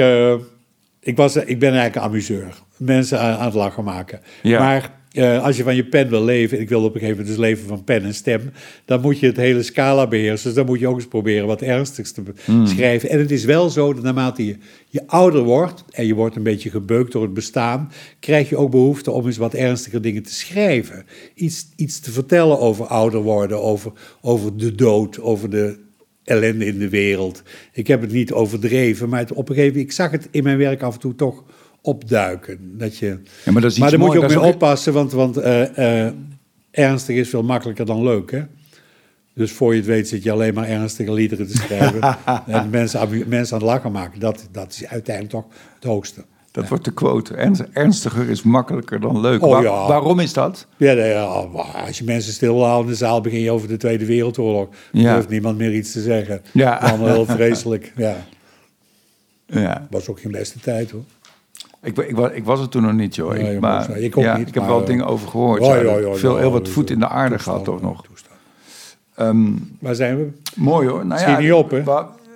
[1.01, 2.61] ik, was, ik ben eigenlijk een amuseur.
[2.77, 4.19] Mensen aan, aan het lachen maken.
[4.41, 4.59] Ja.
[4.59, 7.27] Maar uh, als je van je pen wil leven, ik wil op een gegeven moment
[7.27, 8.51] dus leven van pen en stem,
[8.85, 10.45] dan moet je het hele scala beheersen.
[10.45, 12.67] Dus dan moet je ook eens proberen wat ernstigs te hmm.
[12.67, 13.09] schrijven.
[13.09, 16.43] En het is wel zo dat naarmate je, je ouder wordt en je wordt een
[16.43, 20.33] beetje gebeukt door het bestaan, krijg je ook behoefte om eens wat ernstiger dingen te
[20.33, 21.05] schrijven.
[21.33, 23.91] Iets, iets te vertellen over ouder worden, over,
[24.21, 25.89] over de dood, over de
[26.23, 27.43] ellende in de wereld.
[27.71, 30.43] Ik heb het niet overdreven, maar het, op een gegeven moment, ik zag het in
[30.43, 31.43] mijn werk af en toe toch
[31.81, 32.77] opduiken.
[32.77, 35.77] Dat je, ja, maar dat maar daar moet je ook mee oppassen, want, want uh,
[35.77, 36.11] uh,
[36.71, 38.31] ernstig is veel makkelijker dan leuk.
[38.31, 38.41] Hè?
[39.33, 42.17] Dus voor je het weet zit je alleen maar ernstige liederen te schrijven.
[42.47, 44.19] en mensen, mensen aan het lachen maken.
[44.19, 45.45] Dat, dat is uiteindelijk toch
[45.75, 46.25] het hoogste.
[46.51, 47.35] Dat wordt de quote.
[47.73, 49.43] Ernstiger is makkelijker dan leuk.
[49.43, 49.87] Oh, ja.
[49.87, 50.67] Waarom is dat?
[50.77, 51.23] Ja, ja,
[51.85, 54.69] als je mensen stilhoudt in de zaal, begin je over de Tweede Wereldoorlog.
[54.91, 55.23] Dan ja.
[55.29, 56.41] niemand meer iets te zeggen.
[56.51, 56.75] Ja.
[56.75, 57.91] Allemaal heel vreselijk.
[58.01, 58.15] Ja.
[59.45, 59.87] ja.
[59.89, 61.03] Was ook geen beste tijd hoor.
[61.81, 63.35] Ik, ik, ik, was er toen nog niet, joh.
[63.35, 65.65] ik, maar, ik, ja, niet, ik heb wel dingen over gehoord.
[66.17, 68.03] Veel, heel wat voet in de aarde gehad, toch nog.
[69.19, 70.31] Um, Waar zijn we?
[70.55, 71.05] Mooi hoor.
[71.05, 71.83] Nou ja, niet op, hè?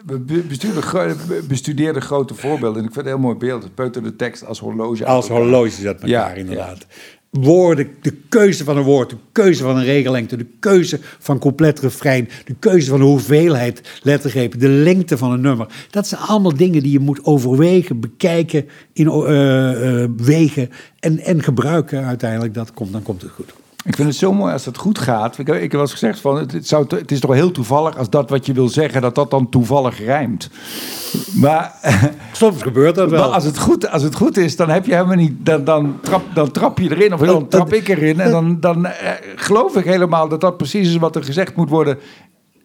[0.06, 2.82] We bestudeerden, grote voorbeelden.
[2.82, 3.76] En ik vind het een heel mooi beeld.
[3.76, 5.06] Peuter de tekst als horloge.
[5.06, 6.86] Als horloge zet elkaar, inderdaad
[7.40, 11.80] woorden, de keuze van een woord, de keuze van een regellengte, de keuze van compleet
[11.80, 15.68] refrein, de keuze van de hoeveelheid lettergrepen, de lengte van een nummer.
[15.90, 21.44] Dat zijn allemaal dingen die je moet overwegen, bekijken, in, uh, uh, wegen en, en
[21.44, 22.54] gebruiken uiteindelijk.
[22.54, 23.54] Dat komt, dan komt het goed.
[23.86, 25.38] Ik vind het zo mooi als het goed gaat.
[25.38, 28.10] Ik, ik heb wel eens gezegd van het, zou, het is toch heel toevallig als
[28.10, 30.50] dat wat je wil zeggen, dat dat dan toevallig rijmt.
[31.34, 31.74] Maar
[32.32, 33.20] soms gebeurt dat wel.
[33.20, 35.46] Maar als het goed, als het goed is, dan heb je helemaal niet.
[35.46, 38.20] Dan, dan, trap, dan trap je erin of dan trap ik erin.
[38.20, 41.70] En dan, dan eh, geloof ik helemaal dat dat precies is wat er gezegd moet
[41.70, 41.98] worden.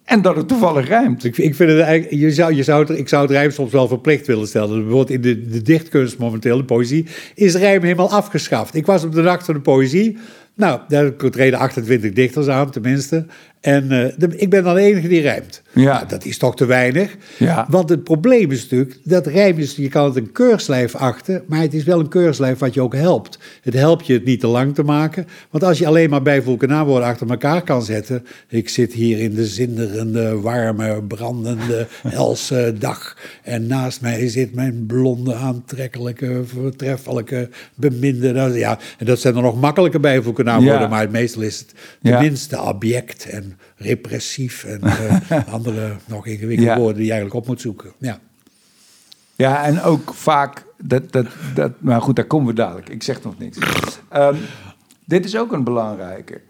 [0.04, 1.24] En dat het toevallig rijmt.
[1.24, 3.72] Ik, ik vind het eigenlijk, je zou, je zou het, ik zou het rijm soms
[3.72, 4.68] wel verplicht willen stellen.
[4.68, 8.74] Bijvoorbeeld in de, de dichtkunst momenteel, de poëzie, is rijm helemaal afgeschaft.
[8.74, 10.18] Ik was op de dag van de poëzie
[10.60, 13.26] nou, daar treden 28 dichters aan, tenminste.
[13.60, 15.62] En uh, ik ben dan de enige die rijmt.
[15.72, 15.92] Ja.
[15.92, 17.16] Nou, dat is toch te weinig.
[17.38, 17.66] Ja.
[17.68, 21.60] Want het probleem is natuurlijk, dat rijm is, je kan het een keurslijf achten, maar
[21.60, 23.38] het is wel een keurslijf wat je ook helpt.
[23.62, 25.26] Het helpt je het niet te lang te maken.
[25.50, 28.26] Want als je alleen maar bijvoeglijke naamwoorden achter elkaar kan zetten.
[28.48, 33.16] Ik zit hier in de zinderende, warme, brandende, helse dag.
[33.42, 38.32] En naast mij zit mijn blonde, aantrekkelijke, voortreffelijke, beminde.
[38.32, 40.88] Nou, ja, en dat zijn er nog makkelijke bijvoeglijke naamwoorden, ja.
[40.88, 42.62] maar meestal is het tenminste ja.
[42.62, 47.92] object en repressief en uh, andere nog ingewikkelde woorden die je eigenlijk op moet zoeken.
[47.98, 48.20] Ja,
[49.36, 52.88] ja en ook vaak, dat, dat, dat, maar goed, daar komen we dadelijk.
[52.88, 53.58] Ik zeg nog niks.
[54.16, 54.36] Um,
[55.04, 56.40] dit is ook een belangrijke.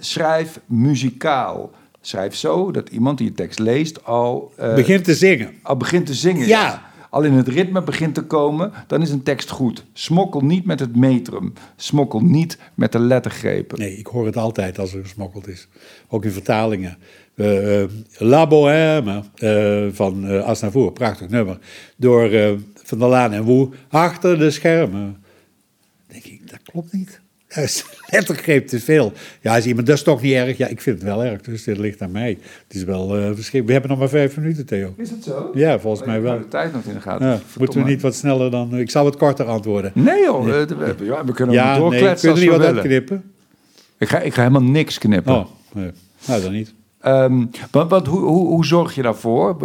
[0.00, 1.70] Schrijf muzikaal.
[2.00, 4.52] Schrijf zo dat iemand die je tekst leest al...
[4.60, 5.54] Uh, begint te zingen.
[5.62, 6.46] Al begint te zingen.
[6.46, 9.84] ja al in het ritme begint te komen, dan is een tekst goed.
[9.92, 11.52] Smokkel niet met het metrum.
[11.76, 13.78] Smokkel niet met de lettergrepen.
[13.78, 15.68] Nee, ik hoor het altijd als er gesmokkeld is.
[16.08, 16.98] Ook in vertalingen.
[17.34, 17.84] Uh,
[18.18, 21.58] La Bohème uh, van uh, prachtig nummer.
[21.96, 25.24] Door Van der Laan en Woe, achter de schermen.
[26.06, 27.19] denk ik, dat klopt niet.
[28.10, 29.12] lettergreep te veel.
[29.40, 30.56] Ja, is iemand, dat is toch niet erg?
[30.56, 32.38] Ja, ik vind het wel erg, dus dit ligt aan mij.
[32.68, 33.66] Het is wel uh, verschrikkelijk.
[33.66, 34.94] We hebben nog maar vijf minuten, Theo.
[34.96, 35.50] Is het zo?
[35.54, 36.38] Ja, volgens mij wel.
[36.38, 37.26] de tijd nog in de gaten.
[37.26, 38.76] Ja, moeten we niet wat sneller dan...
[38.76, 39.92] Ik zal wat korter antwoorden.
[39.94, 40.64] Nee joh, nee.
[40.66, 43.32] We, ja, we kunnen ja, doorkletsen nee, kunnen niet wat knippen?
[43.98, 45.34] Ik ga, ik ga helemaal niks knippen.
[45.34, 45.90] Oh, nee.
[46.26, 46.74] nou dan niet.
[47.06, 49.56] Um, want, want hoe, hoe, hoe, zorg je daarvoor?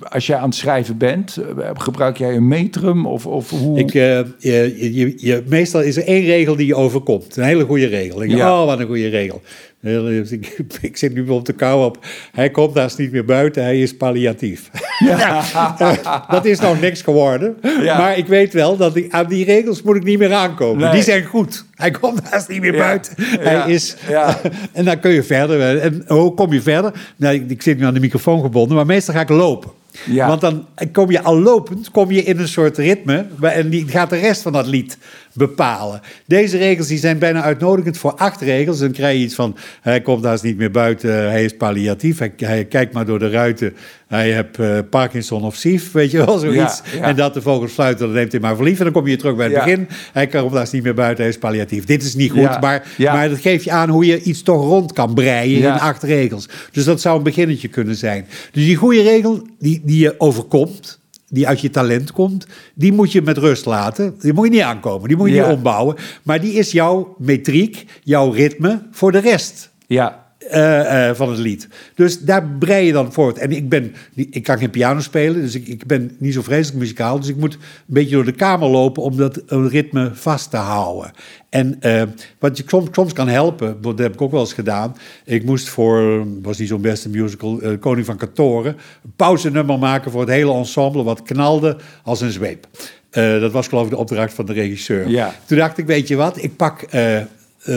[0.00, 3.06] Als jij aan het schrijven bent, eh, gebruik jij een metrum?
[3.06, 3.78] Of, of hoe?
[3.78, 7.36] Ik, uh, je, je, je, meestal is er één regel die je overkomt.
[7.36, 8.22] Een hele goede regel.
[8.22, 8.60] ja.
[8.60, 9.42] oh, wat een goede regel.
[9.80, 11.98] Ik, ik zit nu op de kou op.
[12.32, 14.70] Hij komt daar niet meer buiten, hij is palliatief.
[14.98, 15.42] Ja.
[15.78, 17.56] Eh, dat is nog niks geworden.
[17.82, 17.98] Ja.
[17.98, 20.82] Maar ik weet wel dat ik, aan die regels moet ik niet meer aankomen.
[20.82, 20.92] Nee.
[20.92, 21.64] Die zijn goed.
[21.74, 22.78] Hij komt daar niet meer Ja.
[22.78, 23.12] buiten.
[23.18, 23.96] Hij is...
[24.08, 24.40] Ja.
[24.72, 25.78] en dan kun je verder.
[25.78, 26.92] En hoe kom je verder?
[27.16, 29.70] Nou, ik, ik zit nu aan de microfoon gebonden, maar meestal ga ik lopen.
[30.06, 33.26] Want dan kom je al lopend, kom je in een soort ritme.
[33.40, 34.98] En die gaat de rest van dat lied
[35.32, 36.00] bepalen.
[36.26, 38.78] Deze regels die zijn bijna uitnodigend voor acht regels.
[38.78, 42.18] Dan krijg je iets van, hij komt daar niet meer buiten, hij is palliatief.
[42.36, 43.76] Hij kijkt maar door de ruiten,
[44.08, 46.82] hij heeft eh, Parkinson of SIF, weet je wel, zoiets.
[46.92, 47.02] Ja, ja.
[47.02, 48.78] En dat de vogels fluiten, dan neemt hij maar verliefd.
[48.78, 49.64] En dan kom je terug bij het Ja.
[49.64, 49.88] begin.
[50.12, 51.84] Hij komt daar niet meer buiten, hij is palliatief.
[51.84, 54.92] Dit is niet goed, maar, maar dat geeft je aan hoe je iets toch rond
[54.92, 56.48] kan breien in acht regels.
[56.72, 58.26] Dus dat zou een beginnetje kunnen zijn.
[58.52, 63.12] Dus die goede regel die, die je overkomt, die uit je talent komt, die moet
[63.12, 64.14] je met rust laten.
[64.20, 65.46] Die moet je niet aankomen, die moet je Ja.
[65.48, 65.96] niet opbouwen.
[66.22, 69.70] Maar die is jouw metriek, jouw ritme voor de rest.
[69.86, 70.26] Ja.
[70.50, 71.68] Eh, eh, van het lied.
[71.94, 73.38] Dus daar brei je dan voort.
[73.38, 76.78] En ik ben, ik kan geen piano spelen, dus ik, ik ben niet zo vreselijk
[76.78, 77.20] muzikaal.
[77.20, 81.10] Dus ik moet een beetje door de kamer lopen om dat ritme vast te houden.
[81.50, 82.02] En eh,
[82.38, 84.96] wat je soms, soms kan helpen, dat heb ik ook wel eens gedaan.
[85.24, 90.20] Ik moest voor, was niet zo'n beste musical, Koning van Katoren, een pauzenummer maken voor
[90.20, 92.66] het hele ensemble, wat knalde als een zweep.
[93.10, 95.08] Dat was geloof ik de opdracht van de regisseur.
[95.08, 95.34] Ja.
[95.46, 96.86] Toen dacht ik, weet je wat, ik pak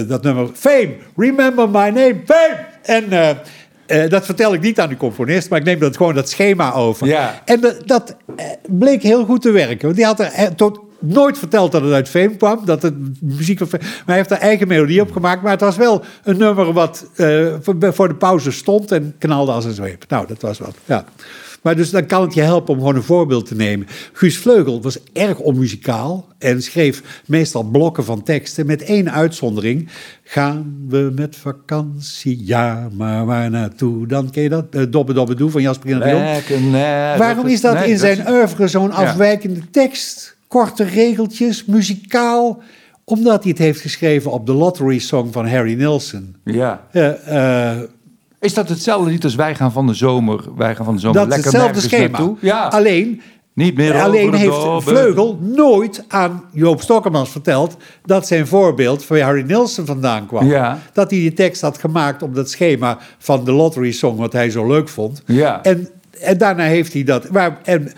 [0.08, 2.58] dat nummer Fame, Remember My Name, Fame.
[2.84, 3.30] En eh,
[3.92, 6.74] eh, dat vertel ik niet aan de componist, maar ik neem dat gewoon dat schema
[6.74, 7.08] over.
[7.08, 7.42] Ja.
[7.46, 9.82] En dat, dat eh, bleek heel goed te werken.
[9.82, 12.94] Want die had er eh, tot nooit verteld dat het uit Fame kwam, dat het
[13.22, 15.42] muziek van Fame, maar hij heeft er eigen melodie op gemaakt.
[15.42, 19.52] Maar het was wel een nummer wat eh, voor, voor de pauze stond en knalde
[19.52, 20.06] als een zweep.
[20.08, 20.76] Nou, dat was wat.
[20.86, 21.06] Ja.
[21.62, 23.88] Maar dus dan kan het je helpen om gewoon een voorbeeld te nemen.
[24.14, 29.90] Guus Vleugel was erg onmuzikaal en schreef meestal blokken van teksten met één uitzondering.
[30.24, 34.08] Gaan we met vakantie, ja, maar waar naartoe?
[34.08, 36.24] Dan ken je dat, uh, Dobbe Dobbe Doe van Jasper in de Jong.
[36.24, 40.38] Lekker, nee, Waarom is dat nee, in zijn oeuvre zo'n afwijkende tekst?
[40.48, 42.62] Korte regeltjes, muzikaal.
[43.04, 46.36] Omdat hij het heeft geschreven op de Lottery Song van Harry Nilsson.
[46.44, 46.88] Ja.
[46.92, 47.82] Eh, eh,
[48.42, 50.44] Is dat hetzelfde lied als Wij gaan van de zomer?
[50.56, 52.18] Wij gaan van de zomer dat lekker hetzelfde schema.
[52.18, 52.38] naartoe?
[52.40, 52.68] Ja.
[52.68, 53.22] Alleen,
[53.54, 54.84] Niet meer alleen heeft.
[54.84, 57.78] Vleugel nooit aan Joop Stokkermans verteld...
[58.06, 60.46] dat zijn voorbeeld van Harry Nilsson vandaan kwam.
[60.48, 60.80] Ja.
[60.94, 64.18] Dat hij die tekst had gemaakt op dat schema van de Lottery Song...
[64.18, 65.24] wat hij zo leuk vond.
[65.26, 65.64] Ja.
[65.64, 65.90] En,
[66.20, 67.30] en daarna heeft hij dat...
[67.32, 67.92] Maar, en,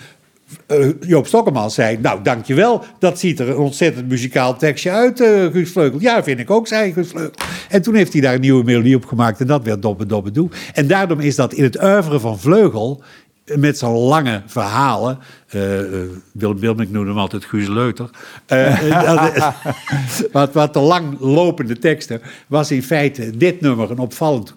[0.66, 5.46] eh, Joop Stokkermans zei, nou dankjewel, dat ziet er een ontzettend muzikaal tekstje uit, eh,
[5.46, 6.00] Guus Vleugel.
[6.00, 7.34] Ja, vind ik ook, zei Guus Vleugel.
[7.70, 10.32] En toen heeft hij daar een nieuwe melodie op gemaakt en dat werd Dobbe Dobbe
[10.32, 10.50] Doe.
[10.74, 13.04] En daarom is dat in het oeuvre van Vleugel,
[13.46, 18.10] eh, met zo'n lange verhalen, eh, eh, Willem Wilmink noemde hem altijd Guus Leuter,
[20.32, 24.56] wat, wat de lang lopende teksten, was in feite dit nummer een opvallend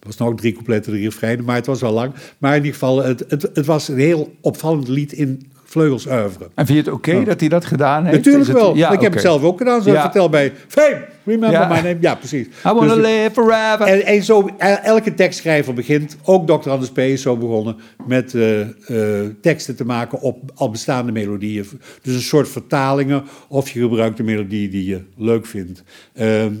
[0.00, 2.12] er was nog drie coupletten, drie refreinen, maar het was wel lang.
[2.38, 6.48] Maar in ieder geval, het, het, het was een heel opvallend lied in Vleugels oeuvre.
[6.54, 8.16] En vind je het oké dat hij dat gedaan heeft?
[8.16, 8.76] Natuurlijk het- wel.
[8.76, 9.82] Ja, ik heb het zelf ook gedaan.
[9.82, 10.00] Zo Ja.
[10.02, 11.96] vertel bij Fame, remember my name.
[12.00, 12.46] Ja, precies.
[12.46, 13.80] I wanna Dus- live forever.
[13.86, 16.70] en, en zo, el- elke tekstschrijver begint, ook Dr.
[16.70, 16.98] Anders P.
[16.98, 17.76] is zo begonnen,
[18.06, 21.66] met eh, eh, teksten te maken op al bestaande melodieën.
[22.02, 25.82] Dus een soort vertalingen, of je gebruikt de melodie die je leuk vindt.
[26.14, 26.52] Ehm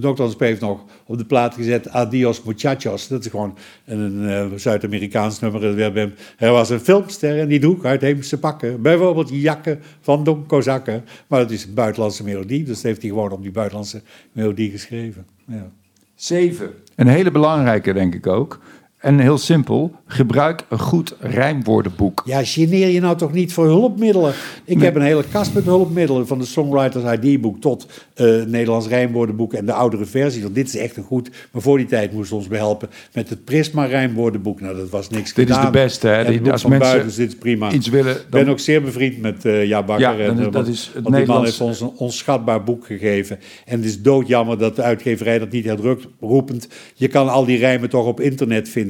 [0.00, 0.22] Dr.
[0.36, 0.40] P.
[0.40, 3.08] heeft nog op de plaat gezet Adios Muchachos.
[3.08, 5.60] Dat is gewoon een eh, Zuid-Amerikaans nummer.
[5.60, 8.82] Dat werd bij hem- Hij was een filmster en die droeg uitheemse pakken.
[8.82, 11.04] Bijvoorbeeld jakken van Don Kozakken.
[11.26, 14.02] Maar het is een buitenlandse melodie, dus dat heeft hij gewoon op die buitenlandse
[14.32, 15.26] melodie geschreven.
[15.46, 15.70] Ja.
[16.14, 16.70] Zeven.
[16.94, 18.60] Een hele belangrijke, denk ik ook.
[18.98, 19.92] En heel simpel.
[20.06, 22.22] Gebruik een goed rijmwoordenboek.
[22.24, 24.32] Ja, geneer je nou toch niet voor hulpmiddelen?
[24.64, 29.52] Ik heb een hele kast met hulpmiddelen, van de Songwriters ID-boek tot eh Nederlands rijmwoordenboek
[29.52, 30.42] en de oudere versie.
[30.42, 31.30] Want dit is echt een goed.
[31.52, 34.60] Maar voor die tijd moesten ons behelpen met het Prisma rijmwoordenboek.
[34.60, 36.22] Nou, dat was niks Dit is de beste, hè?
[36.22, 37.72] En het als van mensen buiten, dit is prima.
[37.72, 40.18] iets willen, Ik dan- ben ook zeer bevriend met eh Ja Bakker.
[40.18, 41.92] Ja, en, is- eh, dat want- is het want die man Nederlands- heeft ons een
[41.98, 43.38] onschatbaar boek gegeven.
[43.64, 46.68] En het is doodjammer dat de uitgeverij dat niet herdrukt, roepend.
[46.94, 48.86] Je kan al die rijmen toch op internet vinden.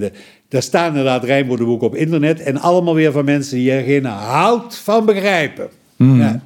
[0.49, 2.41] Daar staan inderdaad rijmwoordenboeken op internet.
[2.41, 5.69] En allemaal weer van mensen die er geen hout van begrijpen.
[5.97, 6.21] Hmm.
[6.21, 6.41] Ja,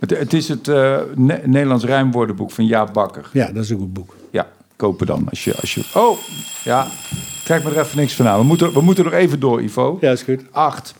[0.00, 3.28] Het, het is het eh, Ne- Nederlands rijmwoordenboek van Jaap Bakker.
[3.32, 4.14] ja, dat is een goed boek.
[4.30, 4.46] Ja,
[4.76, 5.26] kopen dan.
[5.30, 5.82] Als je, als je...
[5.94, 6.18] Oh,
[6.64, 6.86] ja.
[7.44, 8.38] Krijg me er even niks van aan.
[8.38, 9.98] We moeten, we moeten nog even door, Ivo.
[10.00, 10.40] Ja, is goed.
[10.50, 10.94] Acht.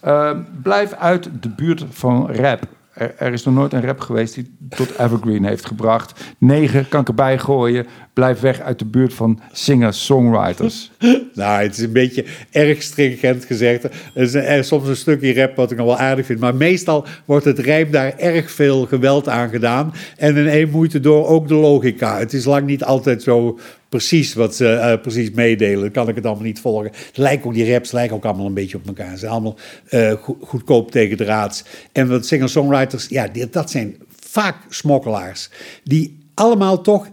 [0.00, 0.30] Eh,
[0.62, 2.62] blijf uit de buurt van rap.
[2.92, 6.20] Er, er is nog nooit een rap geweest die tot Evergreen heeft gebracht.
[6.38, 7.86] Negen kan ik erbij gooien.
[8.18, 10.90] Blijf weg uit de buurt van singer-songwriters.
[11.34, 13.84] Nou, het is een beetje erg stringent gezegd.
[13.84, 16.40] Er is er soms een stukje rap wat ik nog wel aardig vind.
[16.40, 19.94] Maar meestal wordt het rijm daar erg veel geweld aan gedaan.
[20.16, 22.18] En in één moeite door ook de logica.
[22.18, 23.58] Het is lang niet altijd zo
[23.88, 25.90] precies wat ze eh, precies meedelen.
[25.90, 26.90] Kan ik het allemaal niet volgen.
[27.06, 29.10] Het lijkt ook, die raps lijken ook allemaal een beetje op elkaar.
[29.10, 29.56] Ze zijn allemaal
[29.90, 31.64] uh, goedkoop tegen de raads.
[31.92, 35.50] En wat singer-songwriters, ja, dat zijn vaak smokkelaars.
[35.84, 37.08] Die allemaal toch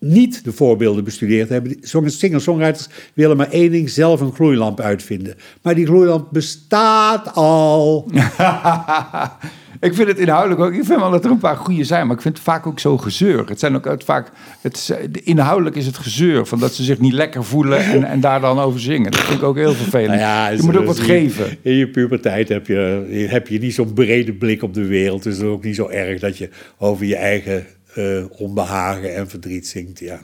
[0.00, 1.76] niet de voorbeelden bestudeerd hebben.
[2.06, 5.34] Singer-songwriters willen maar één ding, zelf een gloeilamp uitvinden.
[5.62, 8.10] Maar die gloeilamp bestaat al.
[9.80, 10.72] ik vind het inhoudelijk ook.
[10.72, 12.80] Ik vind wel dat er een paar goede zijn, maar ik vind het vaak ook
[12.80, 13.48] zo gezeur.
[13.48, 14.30] Het zijn ook vaak.
[14.60, 18.40] Het, inhoudelijk is het gezeur van dat ze zich niet lekker voelen en, en daar
[18.40, 19.10] dan over zingen.
[19.10, 20.08] Dat vind ik ook heel vervelend.
[20.08, 21.56] Nou ja, je moet ook wat geven.
[21.62, 25.22] In je puberteit heb je, heb je niet zo'n brede blik op de wereld.
[25.22, 27.66] Dus het is ook niet zo erg dat je over je eigen
[27.98, 29.98] uh, onbehagen en verdriet zingt.
[29.98, 30.20] Ja.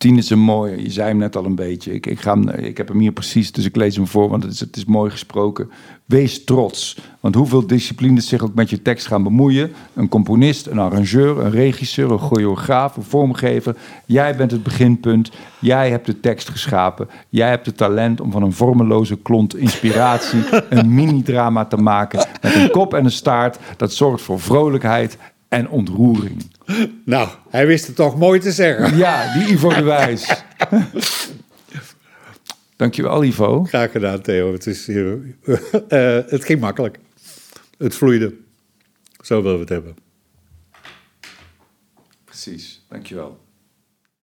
[0.00, 1.94] Tien is een mooie, je zei hem net al een beetje.
[1.94, 4.42] Ik, ik, ga hem, ik heb hem hier precies, dus ik lees hem voor, want
[4.42, 5.70] het is, het is mooi gesproken.
[6.04, 9.72] Wees trots, want hoeveel disciplines zich ook met je tekst gaan bemoeien.
[9.94, 13.76] Een componist, een arrangeur, een regisseur, een choreograaf, een vormgever.
[14.06, 17.08] Jij bent het beginpunt, jij hebt de tekst geschapen.
[17.28, 22.26] Jij hebt het talent om van een vormeloze klont inspiratie een mini-drama te maken.
[22.42, 25.18] Met een kop en een staart, dat zorgt voor vrolijkheid
[25.48, 26.42] en ontroering.
[27.04, 28.96] Nou, hij wist het toch mooi te zeggen.
[28.96, 30.26] Ja, die Ivo de Wijs.
[32.76, 33.64] Dankjewel, Ivo.
[33.64, 34.52] Graag gedaan, Theo.
[34.52, 35.14] Het, is, uh,
[36.26, 36.98] het ging makkelijk.
[37.78, 38.34] Het vloeide.
[39.20, 39.96] Zo willen we het hebben.
[42.24, 43.39] Precies, dankjewel.